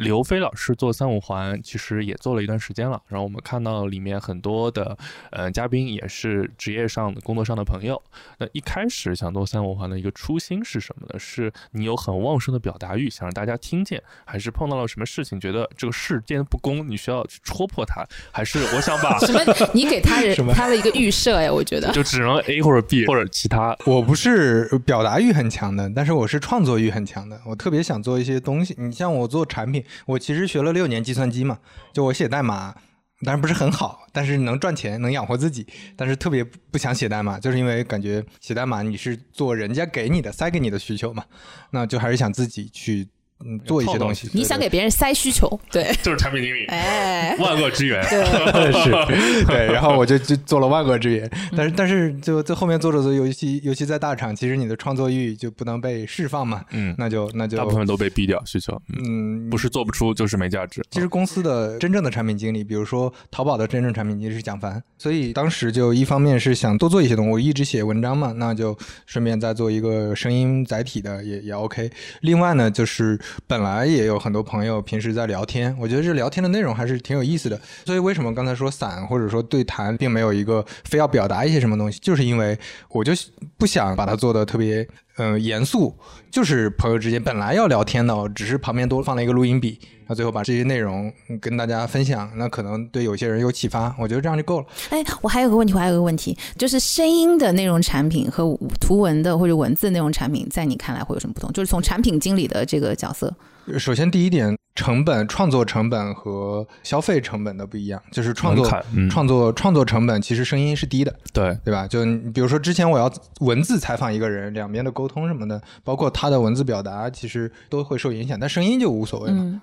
[0.00, 4.96] 呃刘飞老师做三五环其实也做了一段时间了，然后我们看到里面很多的
[5.30, 8.00] 呃嘉宾也是职业上的、工作上的朋友。
[8.38, 11.18] 那一开始想做三五环的一个初心是什么呢？
[11.18, 18.04] 是你有很旺盛的表达欲，想让大家听见，还是碰到了什么事情觉得这个世间不公，你需要去戳破它？
[18.32, 19.40] 还是我想把什么？
[19.74, 21.92] 你给他人 什么他的一个预设哎，我觉得。
[21.92, 23.76] 就只能 A 或者 B 或者其他？
[23.84, 27.38] 我不是表达欲很强的，但是我是创作欲很强的。
[27.44, 28.74] 我特别想做一些东西。
[28.78, 31.58] 你像我做产品，我其实学了六年计算机嘛，
[31.92, 32.74] 就我写代码，
[33.22, 35.66] 当然不是很好，但是能赚钱，能养活自己。
[35.96, 41.24] 但是特别不想写代码，就是因为感觉写代码你是做人家给你的、塞给你的需求嘛，
[41.70, 43.08] 那就还是想自己去
[43.44, 44.28] 嗯做一些东西。
[44.32, 48.02] 你想给别人塞需求，对，就是产品经理，哎，万恶之源。
[48.08, 48.22] 对，
[48.52, 60.82] 对 是， 对，然后我就就做了万恶之源，但是但是就在后面做着做着，尤其尤其在大厂，其实你的创作欲就不能被释放嘛，嗯，那就那就大部分都被逼掉需求，嗯，嗯不是做不出就是没价值。
[60.90, 68.76] 其实公司的真正的产品经理，比如说淘宝的真正产品经理是蒋凡，所以当时就一方面是想多做一些东西，我一直写文章嘛，那就
[69.06, 71.90] 顺便再做一个声音载体的也也 OK。
[72.20, 77.60] 另外呢，就是本来也有很多朋友平时在聊天，我觉得这聊天的内容还是挺有意思的。
[77.84, 83.12] 所以为什么刚才说散或者说对谈，并没有一个非要表达一些什么东西，就是因为我就
[83.58, 84.86] 不想把它做的特别
[85.16, 85.94] 呃严肃，
[86.30, 94.66] 就是朋友之间本来要聊天的，只是旁边多放了一个录音笔，那最后把这些内容嗯跟大家分享，那可能对有些人有启发，我觉得这样就够了。
[94.90, 98.44] 哎，我还有个问题，我还有个问题，就是声音的内容产品和
[98.80, 101.52] 图文的或者文字内容产品，在你看来会有什么不同？
[101.52, 103.34] 就是从产品经理的这个角色，
[103.78, 111.86] 首先第一点，成本、创作成本和消费成本的不一样，就是创作嗯创作创作成本其实声音是低的，对，对吧？
[111.86, 119.36] 就你比如说之前我要文字采访一个人，两边的沟通什么的，包括他的文字表达，其实都会受影响，但声音就无所谓了。
[119.36, 119.60] 嗯，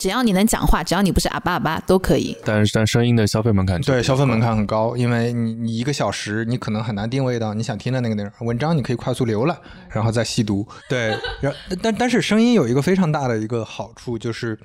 [0.00, 2.36] 只要你能讲话，只要你不是阿巴阿巴都可以。
[2.44, 8.32] 但是但声音的消费门槛对，消费门槛很高，因为你你一个小时你可能很难定位到你想听的那个内容。
[8.40, 9.56] 文章你可以快速浏览，
[9.90, 10.66] 然后再细读。
[10.88, 14.58] 对， 然但但是声音有一个非常大的一个好处就是。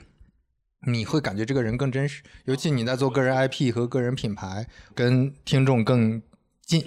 [0.88, 6.22] 你会感觉这个人更真实，尤其你在做个人 IP 和个人品牌，跟听众更
[6.64, 6.86] 近。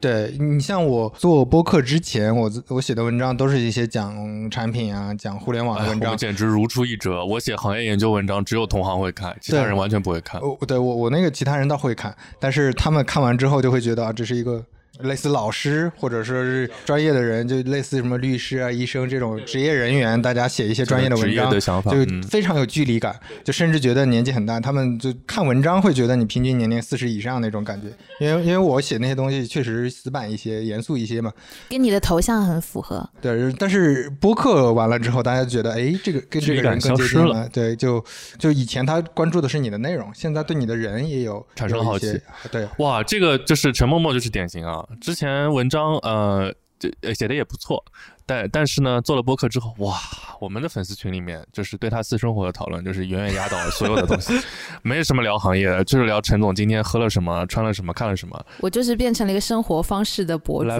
[0.00, 6.16] 对你像我做播客之前，我我写的文章都是一些讲产品啊、讲互联网的文章哎我。
[6.16, 7.24] 简直如出一辙。
[7.24, 10.40] 我写行业研究文章，只有同行会看，其他人完全不会看。
[10.40, 14.64] 我对我我那个其他人倒会看，但是他们看完之后就会觉得啊，这是一个
[15.00, 24.58] 类似老师或者说是专业的人，就类似什么律师啊、医生这种职业人员，大家写一些专业的文章，就非常有距离感，就甚至觉得年纪很大。
[24.58, 27.88] 他们就看文章会觉得你平均年龄四十以上那种感觉，
[28.20, 31.32] 因为因为我写那些东西确实死板一些、严肃一些嘛。
[31.68, 33.08] 跟你的头像很符合。
[33.20, 37.48] 对，但是播客完了之后，大家觉得，哎，这个跟这个人更接近了。
[37.52, 38.04] 对，就
[38.38, 42.20] 就以前他关注的是你的内容，现在对你的人也有产生好奇。
[42.50, 44.85] 对，哇，这个就是陈默默就是典型啊！
[45.00, 47.82] 之前文章呃这呃写的也不错，
[48.26, 49.98] 但但是呢，做了播客之后，哇，
[50.40, 54.32] 我们的粉丝群里面就是对他私生活的讨论，就是远远压倒了所有的东西，
[54.82, 60.70] 没什么聊行业的，就是聊陈总今天喝了什么，穿了什么，看了什么我就是变成了一个生活方式的博主。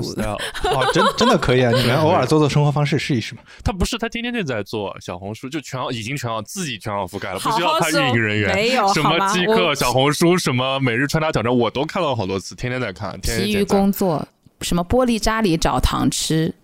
[0.65, 1.71] 哦，真真的可以啊！
[1.71, 3.41] 你们偶尔做做生活方式试一试嘛。
[3.65, 8.55] 他不是，他天天就在做小红书，就全网已经全网自己全网覆盖了，不需要他运营人员。
[8.55, 14.27] 没有什么即刻、小红书、什么每日穿搭挑战，我都看了好多次，天天在看，天天工作，
[14.61, 16.55] 什么玻璃渣里找糖吃。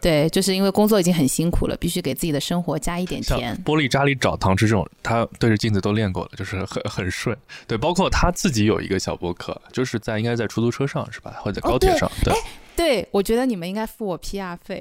[0.00, 3.60] 对，就是因为工作已经很辛苦了，必须给自己的生活加一点甜。
[3.64, 7.36] 玻璃渣里找糖吃这种，他对着镜子都练过了，就是很很顺。
[7.66, 12.08] 对，包括他自己有一个小博客，就是在应该在出租车上是吧，或者在高铁上。
[12.22, 12.32] 对，
[12.76, 14.80] 对，我觉得你们应该付我 PR 费。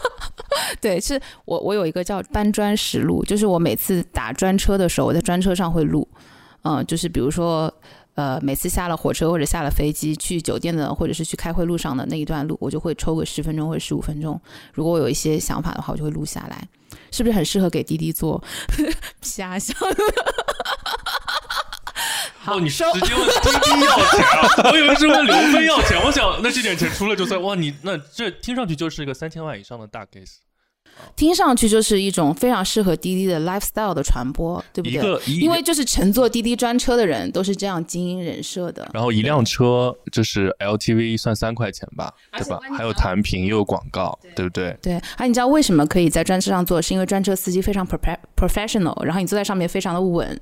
[0.80, 6.08] 对，是我我有一个叫搬砖实录，就是我每次打专车的时候，我在专车上会录，
[6.62, 7.70] 嗯，就是比如说。
[8.18, 14.40] 呃，每次下了火车或者下了飞机去酒店的，或者是去开会路上的那一段路，我就会抽个十分钟或者十五分钟。
[14.74, 16.68] 如果我有一些想法的话，我就会录下来，
[17.12, 18.42] 是不是很适合给滴滴做
[19.22, 19.72] 瞎想？
[22.42, 24.70] 好哦，你收直接问滴滴要钱啊？
[24.72, 25.96] 我以为是问刘飞要钱。
[26.04, 30.38] 我想那这点钱出了就算哇，你那这听上去就是一个三千万以上的大 case。
[31.14, 34.98] 听上去就是一种非常适合滴滴的 lifestyle 的传播，对不对？
[34.98, 38.88] 一个因为就是乘坐滴滴专车的人都是这样经营人设的。
[38.92, 44.76] 然后一辆车就是 LTV 算三块钱吧，对吧还有弹屏又有广告，对不对？
[44.80, 46.80] 对，啊，你知道为什么可以在专车上坐？
[46.80, 50.38] 是因为专车司机非常 profe- professional，然后你坐在上面非常的稳，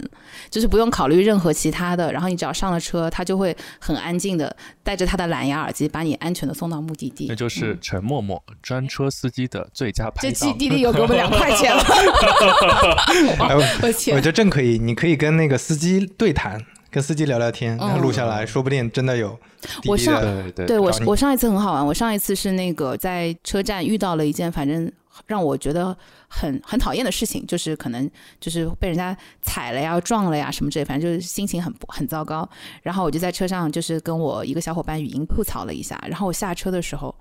[0.51, 7.27] 就是不用考虑任何其他的，然后你只要上了车，他就会很安静的带着他的蓝牙耳机把你安全的送到目的地。
[7.29, 11.83] 那就是陈默默专车司机的最佳拍这滴滴有给我们两块钱了，
[13.41, 14.21] 哎，我 觉！
[14.21, 19.31] 得正可以，你可以跟那个司机对谈，跟司机聊聊天，然后录下来，说不定真的有
[19.61, 20.21] 滴滴我上。
[20.21, 24.91] 对对对我我上一次很好玩，我上一次是那个在车站遇到了一件反正
[25.27, 25.97] 让我觉得
[26.29, 28.09] 很很讨厌的事情，就是可能
[28.41, 32.49] 就是被人家踩了呀、撞了呀什么之类，反正就是心情很不很糟糕。
[32.83, 37.15] 然后我就在车上就是跟我一个小伙伴语音吐槽了一下，然后我下车的时候，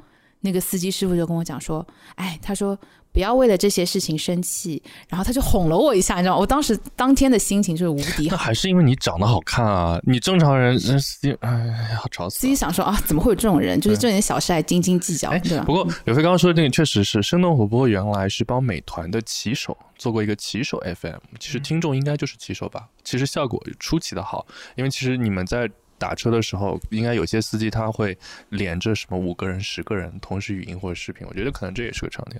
[0.46, 1.86] 那个司机师傅就跟我讲说，
[2.16, 2.78] 哎，他说。
[3.16, 6.39] 不要为了这些事情生气，然后他就哄了我一下，你知道吗？
[6.41, 8.36] 我当时当天的心情就是无敌好。
[8.36, 9.98] 那还是因为你长得好看啊！
[10.04, 11.50] 你正常人，那司机，哎
[11.93, 12.54] 呀，吵死司机。
[12.54, 13.80] 想说啊，怎么会有这种人？
[13.80, 15.64] 就是这点小事还斤斤计较，哎对吧？
[15.64, 22.86] 不过刘飞刚刚说的这个确实是生动活泼，原来是帮美团的骑手做过一个骑手 FM，其实听众应该就是骑手吧？
[23.06, 25.72] 其实效果出奇的好，因为其实你们在。
[25.98, 28.18] 打车的时候，应该有些司机他会
[28.50, 32.39] 连着什么五个人、十个人同时语音或者视频，我觉得可能这也是个场景。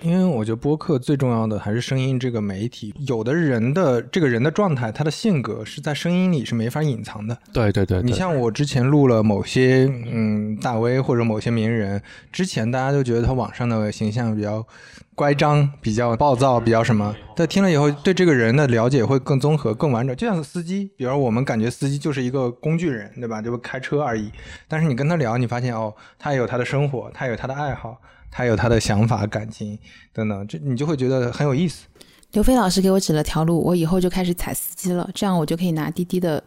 [0.00, 2.94] 因为我觉得播客最重要的还是声音这个媒体。
[3.06, 7.36] 有的人的这个人的状态，他的性格是在声音里是没法隐藏的。
[7.52, 12.02] 对对对你像我之前录了某些嗯大 V 或者某些名人，
[12.32, 14.66] 之前大家都觉得他网上的形象比较
[15.14, 20.14] 乖张、比较暴躁、比较什么，但听了以后对这个人的了解会更综合、更完整。
[20.16, 23.40] 就像司机，比如我们感觉司机就是一个工具人，对吧？
[23.40, 24.30] 就开车而已。
[24.66, 27.96] 但是你跟他聊，你发现哦，他也有他的生活，他有他的爱好，
[28.30, 29.78] 他有他的想法、感情
[30.12, 31.86] 等等，这你就会觉得很有意思。
[32.32, 36.42] 刘飞老师给我指了条路，我以后就开始踩司机了，这样我就可以拿滴滴的，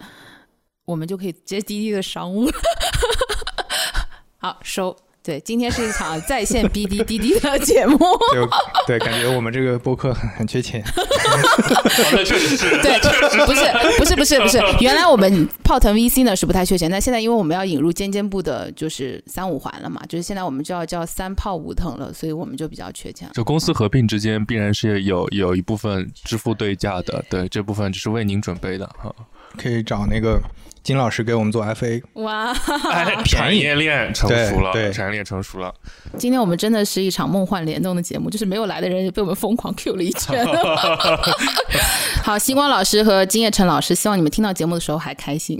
[0.83, 2.49] 我们就可以接滴滴的商务。
[4.39, 4.95] 好收。
[5.27, 7.97] 对，今天是一场在线逼滴滴滴的节目。
[8.33, 8.49] 就
[8.87, 10.81] 对，感觉我们这个播客很很缺钱。
[12.13, 12.97] 那确实是，对，
[13.45, 13.61] 不是
[13.97, 23.29] 不是不是不是，原来我们泡腾 VC 呢是不太缺钱，但现在因为我们要引入尖尖部的，就是三五环了嘛，就是现在我们就要叫三泡五腾了，所以我们就比较缺钱。
[23.33, 29.13] 就公司合并之间必然是有有一部分支付对价的，对这部分就是为您准备的哈。
[29.55, 30.41] 可以找那个
[30.83, 32.51] 金老师给我们做 FA，哇，
[32.91, 35.73] 哎， 产业链成熟了，对对产业链成熟了。
[36.17, 40.45] 今天我们真的是一场梦幻联动的节目，就是没有来的人也被我们疯狂 Q 了一圈。
[42.23, 45.57] 好，星光老师和金叶晨老师，希望你们听到节目的时候还开心。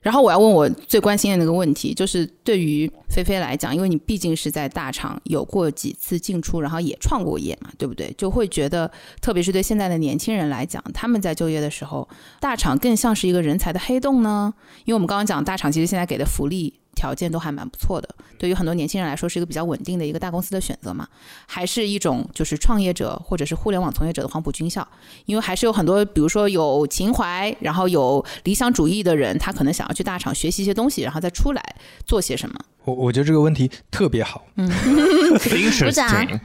[0.00, 8.14] 然后我要问我最关心的那个问题，就是对于菲菲来讲，因为你毕竟是在大厂有过几次进出，然后也创过业嘛，对不对？
[8.16, 8.90] 就会觉得，
[9.20, 14.54] 特别是对现在的年轻人来讲，他们在就业的时候，大厂更像是一个人才的黑洞呢？
[14.84, 21.06] 因为我们刚刚讲，大厂其实现在给的福利条件都还蛮不错的，对于很多年轻人来说是一个比较稳定的一个大公司的选择嘛，
[21.46, 24.86] 还是一种就是创业者或者是互联网从业者的黄埔军校，
[25.26, 32.58] 因为还是有很多比如说有情怀，然后有理想主义的人，他可能想要去大厂学习一些东西，然后再出来做些什么。
[32.84, 34.44] 我我觉得这个问题特别好。
[34.56, 36.40] 嗯，Interesting，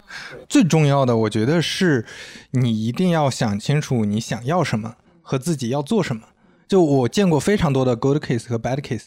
[0.47, 2.05] 最重要的，我觉得是
[2.51, 6.21] 你一定要想清楚你想要什么和自己要做什么。
[6.67, 9.05] 就我见过非常多的 good case 和 bad case，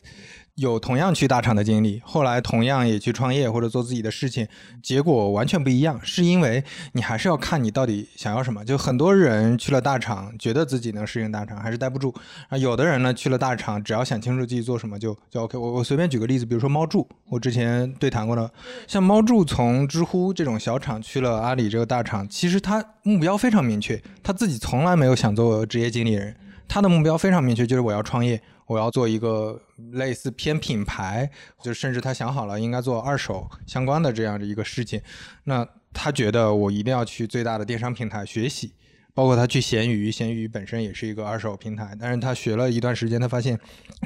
[0.56, 4.48] 有同样去大厂的经历，后来同样也去创业或者做自己的事情，
[4.82, 8.64] 结果完全不一样，是因为你还是要看你到底想要什么。
[8.64, 12.14] 就很多人去了大厂，觉得自己能适应大厂，还是待不住
[12.48, 12.56] 啊。
[12.56, 15.72] 有的人呢去了大厂，只要想清楚自己做什么就就 OK 我。
[15.72, 18.50] 我随便举个例子，比如说猫柱，我之前对谈过的，
[18.86, 26.34] 像猫柱从知乎这种小厂去了阿里这个大厂，其实他目标非常明确，他自己从来没有想做职业经理人，
[26.66, 29.60] 他的目标非常明确，就是我要创业，我要做一个
[29.92, 31.30] 类似偏品牌，
[31.62, 35.00] 就甚至他想好了应该做二手相关的这样的一个事情。
[35.44, 38.74] 那他觉得我一定要去最大的电商平台学习，
[39.14, 43.58] 包括他去闲鱼，闲鱼本身也是一个二手平台，但是他学了一段时间，他发现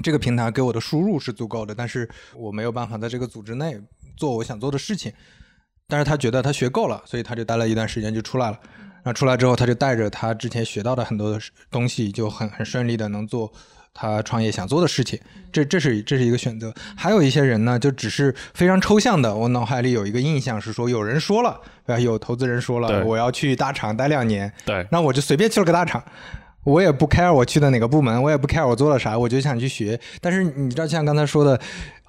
[0.02, 3.80] 这个平台给我的输入是足够的，但是我没有办法在这个组织内
[4.16, 5.12] 做我想做的事情。
[5.88, 8.60] 但是他觉得他学够了，所以他就待了一段时间就出来了。
[9.02, 13.52] 那出来之后，他就带着他之前学到的很多的东西，就很很顺利的能做
[13.92, 15.18] 他创业想做的事情。
[15.52, 16.72] 这这是这是一个选择。
[16.96, 22.00] 还有一些人呢，就只是非常抽象的，我脑海里有一个印象是说，有人说了，对吧？
[22.00, 26.00] 有投资人说了，我要去大厂待两年，对，那我就随便去了个大厂，
[26.62, 29.98] 我也不 care 我去的哪个部门，我也不 care 我做了啥，我就想去学。
[30.20, 31.60] 但是你知道，像刚才说的，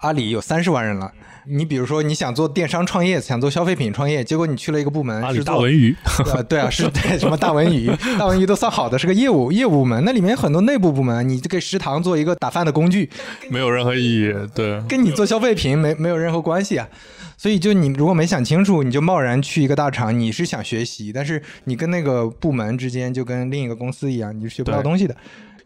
[0.02, 1.12] 阿里有三十万人了。
[1.46, 5.96] 你比如说，你想做电商创业，想做消费品创业，结果你去了一个部门，阿里是大文娱，
[6.34, 13.10] 呃，对啊， 是对什么大文娱，大文娱都算好的，是个业务业务部门，那里面有很多内部部门，你这个食堂做一个打饭的工具，
[13.50, 14.34] 没有任何意义。
[14.54, 16.88] 对，跟你做消费品没没有任何关系啊。
[17.36, 25.16] 所以就你如果没想清楚，你就贸然去一个大厂，你是想学习，但是你跟那个部门之间就跟另一个公司一样，你是学不到东西的。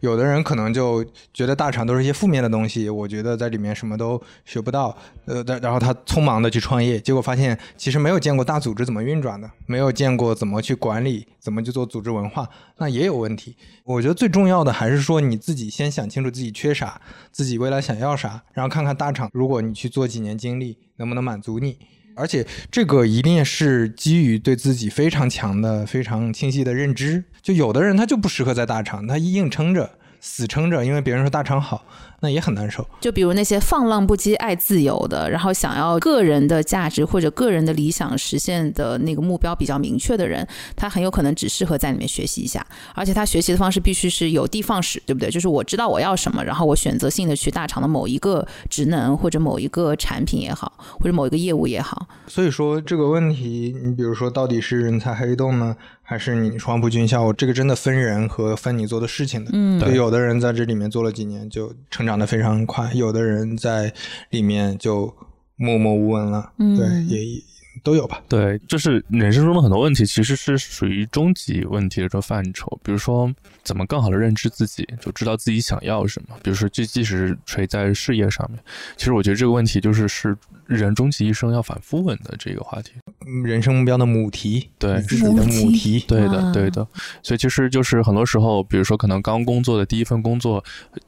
[0.00, 13.56] 有的人可能就觉得大厂都是一些负面的东西，我觉得在里面什么都学不到，呃，然后他匆忙的去创业，结果发现其实没有见过大组织怎么运转的，没有见过怎么去管理，怎么去做组织文化，那也有问题。
[13.84, 21.78] 我觉得最重要的还是说你自己先想清楚自己缺啥，自己未来想要啥，然后看看大厂，如果你去做几年经历，能不能满足你。
[22.16, 27.22] 而且这个一定是基于对自己非常强的、非常清晰的认知。
[27.42, 31.84] 就有的人他就不适合在大厂，他硬撑着、死撑着，因为别人说大厂好，
[32.20, 32.86] 那也很难受。
[33.00, 45.30] 就比如那些放浪不羁、爱自由的，然后想要个人的价值或者个人的理想实现的那个目标比较明确的人，他很有可能只适合在里面学习一下，而且他学习的方式必须是有的放矢，对不对？
[45.30, 57.32] 就是我知道我要什么，然后我选择性的去大厂的某一个职能或者某一个产品也好，或者某一个业务也好，所以说这个问题，你比如说到底是人才黑洞呢，还是你黄埔军校？
[57.32, 59.50] 这个真的分人和分你做的事情的。
[59.52, 63.92] 嗯对，有的人在这里面做了几年就成长的非常快，有的人在
[64.30, 65.12] 里面就
[65.56, 66.52] 默默无闻了。
[66.58, 67.42] 嗯对，也也
[67.82, 68.22] 都有吧。
[68.28, 72.66] 对，就是人生中的很多问题，其实是属于终极问题的这个范畴。
[72.82, 73.30] 比如说，
[73.62, 76.36] 怎么更好的认知自己，就知道自己想要什么。
[76.42, 78.58] 比如说，即即使是垂在事业上面，
[78.96, 80.36] 其实我觉得这个问题就是是
[80.66, 82.92] 人终其一生要反复问的这个话题。
[83.26, 86.04] 嗯人生目标的母题，对你自己的母母题。
[86.06, 86.86] 对的啊，对的。
[87.22, 90.62] 所以其实就是很多时候，比如说可能刚工作的第一份工作，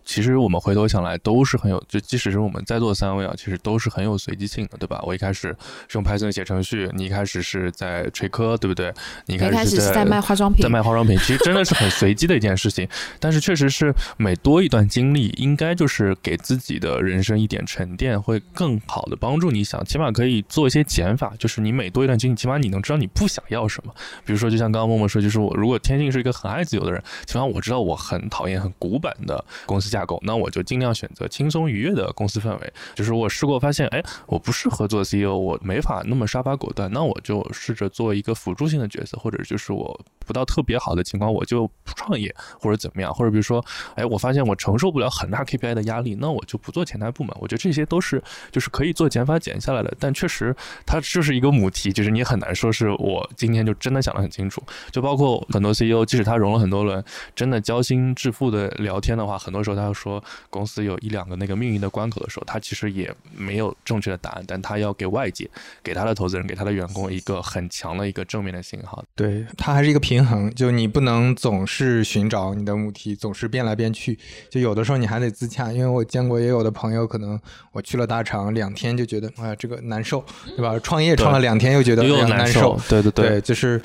[0.04, 5.00] 其实我们回头想来都是很有，就即使是我们在座三位啊，其实都是很有随机性的，对吧？
[5.06, 5.56] 我一开始
[5.86, 8.92] 是用 Python 写程序，你一开始是在锤科，对不对？
[9.26, 12.88] 你一一开开始始是在卖化妆品在，卖化妆品，其实真的是很随机的一件事情。
[13.20, 23.94] 但是确实是每多一段经历，应该就是给自己的人生一点沉淀，会更好的帮助你想，起码可以做一些减法，就是你每多一段经历，起码你能知道你不想要什么。
[24.24, 32.72] 比如说，就像刚刚默默说，就是我如果天性是一个很爱自由的人，起码我知道我很讨厌很古板的公司架构，那我就尽量选择轻松愉悦的公司氛围。
[32.94, 47.36] 就是我试过发现，哎，我不适合做 CEO，我没法那么杀伐果断，那我就试着做一个辅助性的角色，或者就是我不到特别好的情况，我就不创业或者怎么样，或者比如说，哎，我发现我承受不了很大 KPI 的压力，那我就不做前台部门。
[47.40, 50.54] 我觉得这些都是就是可以做减法减下来的，但确实
[50.86, 54.62] 它就是一个母题，就是你很难说是我今天就真的想得很清楚。
[54.92, 57.02] 就包括很多 CEO，即使他融了很多轮，
[57.34, 65.50] 真的交心致富的聊天的话，很多时候他要说公司有一两个那个命运的关口的时候，他其实也没有正确的答案，但他要给外界、
[65.82, 69.04] 给他的投资人、给他的员工一个很强的一个正面的信号。
[69.16, 74.16] 对，它还是一个平衡，就你不能总是寻找你的母题，总是变来变去，
[74.48, 75.72] 就有的时候你还得自洽。
[75.72, 77.36] 因为我见过也有的朋友，可能
[77.72, 80.24] 我去了大厂两天就觉得，哎呀，这个难受，
[80.56, 80.78] 对吧？
[80.78, 83.80] 创业创了两天又觉得又难受，对对对，就是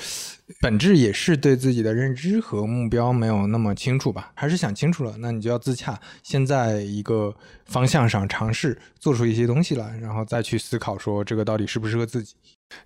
[0.60, 4.32] 本质也是对自己的认知和目标没有那么清楚吧？
[4.36, 7.34] 还是想清楚了，那你就要自洽，先在一个
[7.66, 12.36] 方向上尝试做出一些东西来，然后再去思考说这个到底适不适合自己。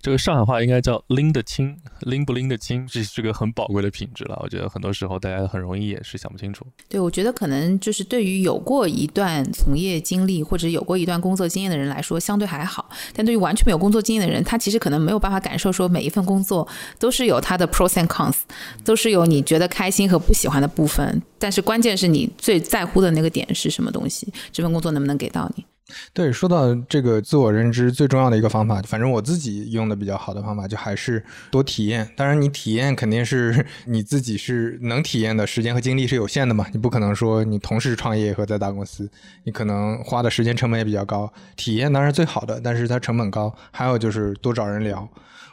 [0.00, 4.38] 这个上海话应该叫拎得清，拎不拎得清，这是个很宝贵的品质了。
[4.42, 6.66] 我觉得很多时候大家很容易也是想不清楚。
[6.88, 12.88] 对，我觉得可能就是对于有过一段从业经历或者有过一段工作经验的人来说，相对还好。
[13.14, 16.66] 但对于完全没有工作经验的人，他其实可能没有办法感受说每一份工作
[16.98, 18.36] 都是有它的 pros and cons，
[18.84, 21.22] 都是有你觉得开心和不喜欢的部分。
[21.38, 25.64] 但是关键是你最在乎的那个点是什么东西，这份工作能不能给到你？
[26.12, 32.08] 对，说到这个自我认知最重要的一个方法，反正我自己用的比较好的方法，就还是多体验。
[32.16, 39.10] 当然，你体验肯定是 你自己是能体验的时间和精力是有限的嘛，你不可能说你同时创业和在大公司，
[39.44, 41.32] 你可能花的时间成本也比较高。
[41.56, 43.54] 体验当然最好的，但是它成本高。
[43.70, 45.08] 还有就是多找人聊。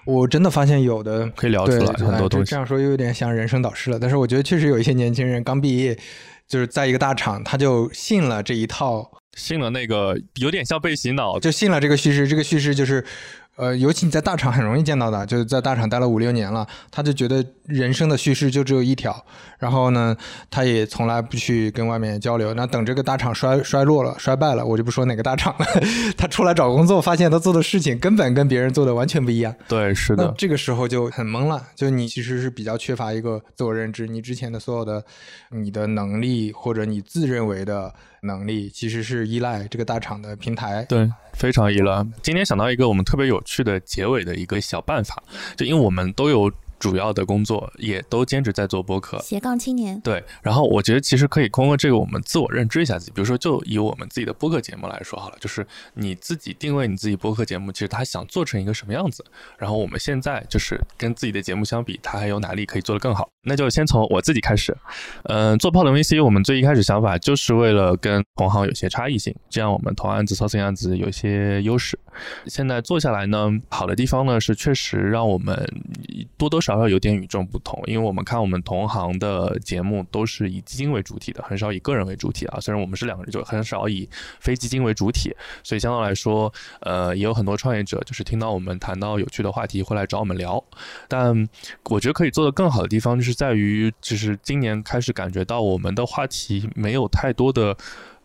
[0.05, 2.51] 我真的发现有的可以聊出来很多东西。
[2.51, 5.97] 这样说又有点像人生导师了，但是我觉得确实有一些年轻人刚毕业，
[6.47, 9.09] 就是在一个大厂，他就信了这一套。
[9.35, 12.27] 信了那个有点像被洗脑，就信了这个叙事。
[12.27, 13.05] 这个叙事就是，
[13.57, 19.23] 呃，尤其你在大厂很容易见到的，就是在大厂待了五六年了，他就觉得人生的叙事就只有一条。
[19.59, 20.15] 然后呢，
[20.49, 22.53] 他也从来不去跟外面交流。
[22.53, 25.65] 那等这个大厂衰衰落了、衰败了，我就不说哪个大厂了，
[26.17, 29.53] 他出来找工作，发现他做的事情根本跟别人做的完全不一样。
[29.67, 30.33] 对，是的。
[30.37, 35.03] 这个时候就很懵了，就你其实是比较缺乏一个自我认知，你之前的所有的
[35.51, 37.93] 你的能力或者你自认为的。
[38.25, 42.05] 能力其实是依赖这个大厂的平台，对，非常依赖。
[42.21, 45.23] 今天想到一个我们特别有趣的结尾的一个小办法，
[45.55, 46.51] 就因为我们都有。
[46.77, 49.99] 主要的工作也都兼职在做播客，斜杠青年。
[50.01, 53.11] 对，然后我觉得其实可以通过这个，我们自我认知一下自己。
[53.11, 59.23] 比如说，就以我们自己的播客节目来说好了，就是你自己定位你自己播客节目，其实他想做成一个什么样子。
[59.57, 63.29] 然后我们现在就是跟自己的节目相比，它还有哪里可以做得更好？
[63.45, 64.75] 那就先从我自己开始。
[65.23, 71.97] 嗯，做泡腾 VC，我们最一开始想法就是为了跟同行有些差异性，这样我们投案子、操心案子有些优势。
[72.47, 75.67] 现在做下来呢，好的地方呢是确实让我们
[76.37, 82.59] 多多少少有点与众不同，因为我们看我们同行的节目都是以基金为主体的，很少以个人为主体啊。
[82.59, 84.07] 虽然我们是两个人，就很少以
[84.39, 90.63] 非基金为主体，所以相对来说，呃，也有很多创业者就是听到我们谈到有趣的话题会来找我们聊。
[91.09, 91.47] 但
[91.89, 97.77] 我觉得可以做得更好的地方，就是在于，就是今年开始感觉到我们的话题没有太多的。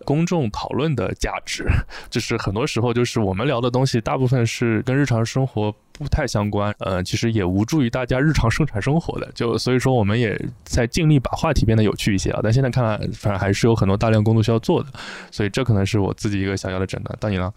[0.07, 1.67] 公众讨论的价值，
[2.09, 9.31] 就是很多时候就是我们聊的东西，大部分是跟日常生活不太相关，呃，其实也无助于大家日常生产生活的。
[9.35, 12.41] 就所以说，我们也在尽力把话题变得有趣一些啊。
[12.43, 14.89] 但现在看来，反正还是有很多大量工作需要做的，
[15.31, 17.15] 所以这可能是我自己一个想要的诊断。
[17.21, 17.53] 到你了，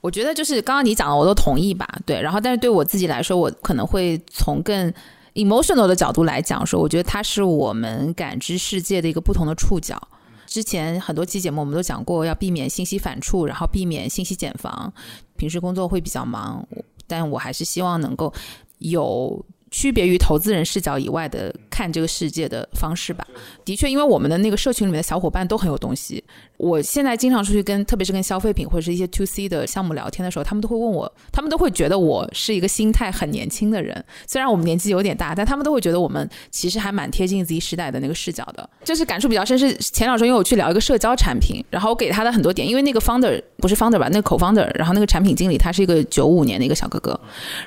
[0.00, 1.88] 我觉得就是刚刚你讲的，我都同意吧。
[2.04, 4.92] 对，然后但是对我自己来说，我可能会从更
[5.34, 10.00] emotional 的角度来讲说，我觉得它是我们感知世界的一个不同的触角。
[10.46, 14.92] 之前很多期节目我们都讲过，要避免信息反触，然后避免信息茧房。
[15.36, 16.66] 平时工作会比较忙，
[17.06, 18.32] 但我还是希望能够
[18.78, 19.44] 有。
[19.70, 23.26] 区别于投资人视角以外的看这个世界的方式吧。
[23.64, 26.22] 的确，因为我们的那个社群里面的小伙伴都很有东西。
[26.56, 34.04] 我现在经常出去跟，特别是跟消费品或者是一些 to C 的项目聊天的时候，他们都会问我，他们都会觉得我是一个心态很年轻的人。
[34.26, 38.70] 虽然我们年纪有点大，但他们都会觉得我们其实还蛮贴近自己时代的那个视角的。
[38.84, 47.18] 就是感触比较深是前两周，因为我去聊一个社交产品，然后我给他的很多点，因为那个 founder 不是 founder 吧，那个 co-founder，然后那个产品经理他是一个九五年的一个小哥哥。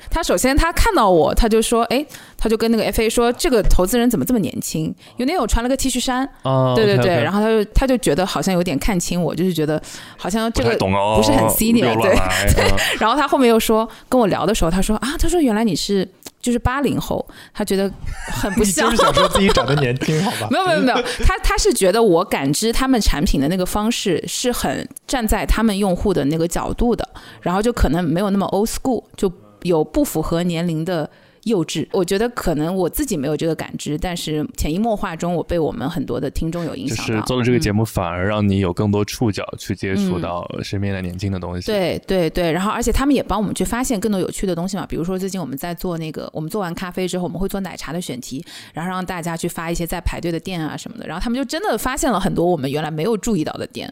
[0.09, 1.97] 他首先他看到我，他就说，哎。
[1.97, 2.05] 哎，
[2.38, 4.83] 他就跟那个 FA 说，这个投资人怎么这么年轻？
[4.83, 9.82] 因为那天我穿了个 T 恤衫，啊，对对对，然后他就他就觉得好像有点看清我，就是觉得
[10.17, 12.65] 好像这个不是很 senior，对
[12.99, 16.07] 然后他后面又说跟我聊的时候，他说啊，他说原来你是
[16.41, 17.91] 就是八零后，他觉得
[18.32, 19.13] 很不像就像是。
[19.13, 20.47] 想说自己长得年轻，好吧？
[20.51, 27.07] 没有没有没有，他他是觉得我感知他们产品的那个方式是很站在他们用户的那个角度的，
[27.41, 29.32] 然后就可能没有那么 old school，就
[29.63, 31.09] 有不符合年龄的
[31.48, 31.88] 幼稚。
[31.91, 37.16] 我觉得可能我自己没有这个感知，但是潜移默化中，我被我们很多的听众有影响到。
[37.16, 37.88] 是做了这个节目。
[37.88, 53.91] 反而让你有更多触角去接触嗯到身边的年轻的东西。，对对对，然后而且他们也帮我们去发现更多有趣的东西嘛，比如说最近我们在做那个，我们做完咖啡之后，我们会做奶茶的选题，然后让大家去发一些在排队的店啊什么的，然后他们就真的发现了很多我们原来没有注意到的店，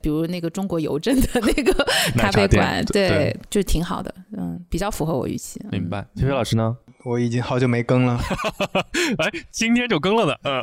[0.00, 1.72] 比如那个中国邮政的那个
[2.16, 5.60] 咖啡馆，对 对，就是挺好的，嗯，比较符合我预期。
[5.64, 6.00] 嗯明白。
[6.16, 6.74] 菲菲老师呢？
[7.04, 8.18] 我已经好久没更了，
[9.18, 10.34] 哎，今天就更了呢。
[10.44, 10.62] 嗯，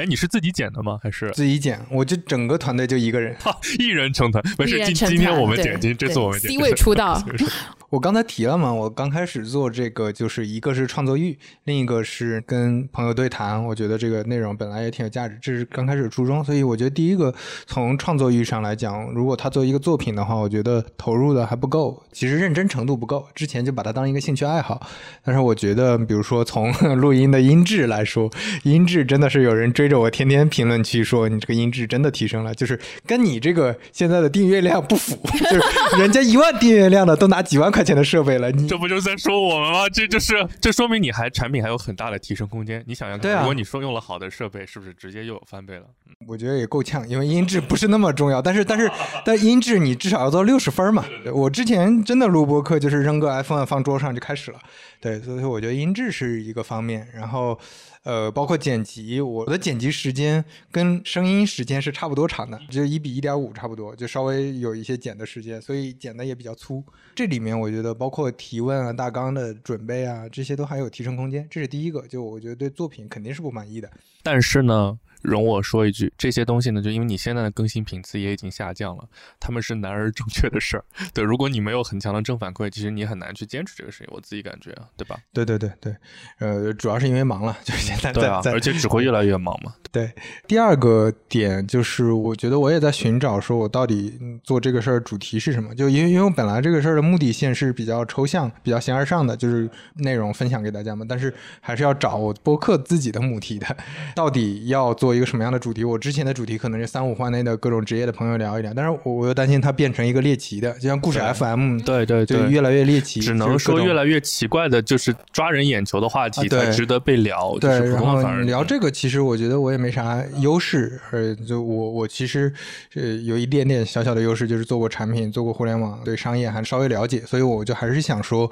[0.00, 0.98] 哎，你是自己剪的吗？
[1.02, 3.36] 还是自己剪，我就整个团队就一个人。
[3.78, 4.42] 一人成团？
[4.58, 7.22] 没事，今今天我们剪，今这次我们剪 C 位出道
[7.90, 13.62] 我刚才提了嘛，我刚开始做这个，就是一个是创作欲，另一个是跟朋友对谈。
[13.62, 16.42] 我觉得这个内容本来也挺有价值，这是刚开始初衷。
[16.42, 17.34] 所以我觉得第一个
[17.66, 23.26] 从创作欲上来讲，如果他做一个作品的话，我觉得投入的还不够，其实认真程度不够。
[23.34, 24.80] 之前就把它当一个兴趣爱好，
[25.24, 28.30] 但是我觉得，比如说从录音的音质来说，
[28.62, 39.88] 音质真的是有人追着我天天评论区说你这个音质真的提升了，就是跟你这个现在的订阅量不符， 就是人家一万订阅量的都拿几万块钱的设备了，你这不就是在说我们吗？
[39.92, 42.82] 这就是这说明你还产品还有很大的提升空间。
[42.86, 45.86] 你想想看，对啊如果你说用了好的设备，是不是直接又有翻倍了？
[46.28, 48.90] 我觉得也够呛，因为音质不是那么重要，但是 但是
[49.24, 51.04] 但音质你至少要到六十分嘛。
[51.34, 54.58] 我之前真的录播课就是扔个 iPhone 放桌上就开始了，
[55.00, 57.58] 对，所以说我觉得音质是一个方面，然后
[58.04, 66.82] 呃包括剪辑，我的剪辑时间跟声音时间是差不多长的，就一比一点五差不多，就稍微有一些剪的时间，所以剪的也比较粗。
[67.14, 72.06] 这里面我觉得包括提问啊、大纲的准备啊，这些都还有提升空间，这是第一个。
[72.06, 73.90] 就我觉得对作品肯定是不满意的。
[74.22, 79.04] 但是呢，容我说一句，这些东西呢，就因为你现在的更新频次也已经下降了，
[79.38, 80.84] 他们是难而正确的事儿。
[81.12, 84.08] 对，如果你没有很强的正反馈，其实你很难去坚持这个事情。
[84.10, 85.18] 我自己感觉啊，对吧？
[85.32, 85.94] 对对对对，
[86.38, 89.74] 呃，主要是因为忙了，就是现在对啊，在在而且只会越来越忙嘛。
[89.90, 90.12] 对。
[90.46, 95.74] 第二个点就是，我觉得我也在寻找，说我到底嗯做这个事儿主题是什么？
[95.74, 101.04] 就因为因为我本来这个事儿的目的性是比较抽象、比较形而上的，就是内容分享给大家嘛。
[101.08, 103.76] 但是还是要找我播客自己的母题的，
[104.14, 105.84] 到底要做一个什么样的主题？
[105.84, 114.00] 我之前的主题可能是三五环内的各种职业的朋友聊一聊，但是我我又担心它变成一个猎奇的，就像故事 FM，对对对，就越来越猎奇，只能说越来。
[114.10, 117.52] 越奇怪的，就是抓人眼球的话题才值得被聊。
[117.52, 122.52] 就对，是然后聊这个，其实我觉得我也没啥优势，呃，就我我其实
[122.94, 128.50] 呃有一点点小小的优势，就是做过产品，做过互联网，对商业还稍微了解，所以我就还是想说，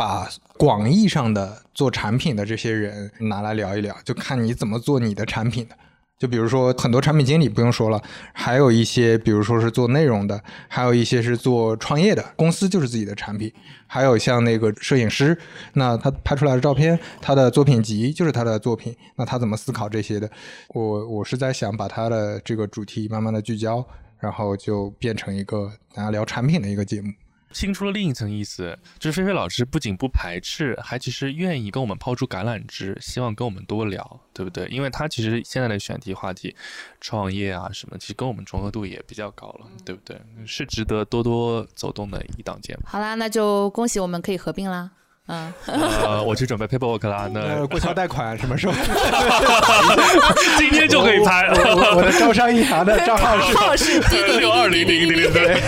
[0.00, 0.26] 把
[0.56, 5.76] 广义上的做产品的这些人拿来聊一聊，就看你怎么做你的产品的。
[6.18, 13.52] 就比如说很多产品经理不用说了，还有一些比如说是做内容的，还有一些是做创业的，公司就是自己的产品，
[13.86, 15.36] 还有像那个摄影师，
[15.74, 20.30] 那他拍出来的照片，他的作品集就是他的作品，那他怎么思考这些的？
[20.68, 23.86] 我我是在想把他的这个主题慢慢的聚焦，
[24.18, 27.12] 然后就变成一个大家聊产品的一个节目。
[27.52, 34.66] 听出了另一层意思，就是菲菲老师不仅不排斥，还其实愿意跟我们抛出橄榄枝，希望跟我们多聊，对不对？
[34.68, 36.54] 因为他其实现在的选题话题，
[37.00, 40.20] 创业啊什么，其实跟我们重合度也比较高了，对不对？
[40.46, 42.82] 是值得多多走动的一档节目。
[42.84, 44.90] 好啦，那就恭喜我们可以合并啦。
[45.28, 48.74] 嗯，呃，我去准备 paperwork 啦，那呃，过桥贷款什么时候？
[50.58, 51.46] 今天就可以拍。
[51.94, 54.00] 我的招商银行的账号是
[54.40, 55.60] 六二零零零零对，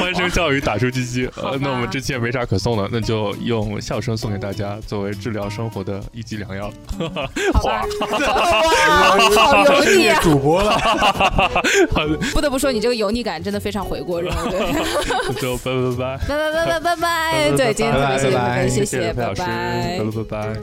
[0.00, 1.30] 欢声笑语打出鸡鸡。
[1.36, 6.72] 呃，那我们这期也没啥可送的，那就用笑声送给大家，作为治疗生活的一剂良药。
[7.62, 7.84] 哇，
[9.36, 10.18] 好油腻啊！
[10.20, 10.72] 主播了。
[11.92, 14.34] 好的，不得不说，你这个油腻感真的非常回国人。
[14.50, 14.72] 对，
[15.28, 16.26] 那 就拜拜拜拜。
[16.26, 17.50] 拜拜拜拜拜拜。
[17.56, 19.98] 对，今天特别谢谢拜拜菲菲，谢谢老师，拜拜。
[19.98, 20.60] 拜拜拜。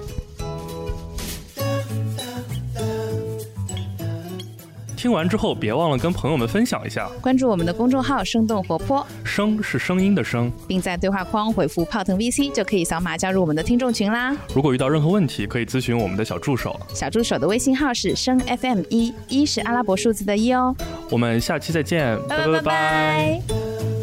[4.95, 7.09] 听完之后，别忘了跟朋友们分享一下。
[7.22, 14.38] 关注我们的公众号“生动活泼声是声音的声。”，并在对话框回复“泡腾 VC” 就可以扫码加入我们的听众群啦。
[14.53, 16.80] 如果遇到任何问题，可以咨询我们的小助手。
[16.93, 20.76] 小助手的微信号是声 FM 一，一是阿拉伯数字的一哦。
[21.09, 24.01] 我们下期再见，拜拜拜拜拜。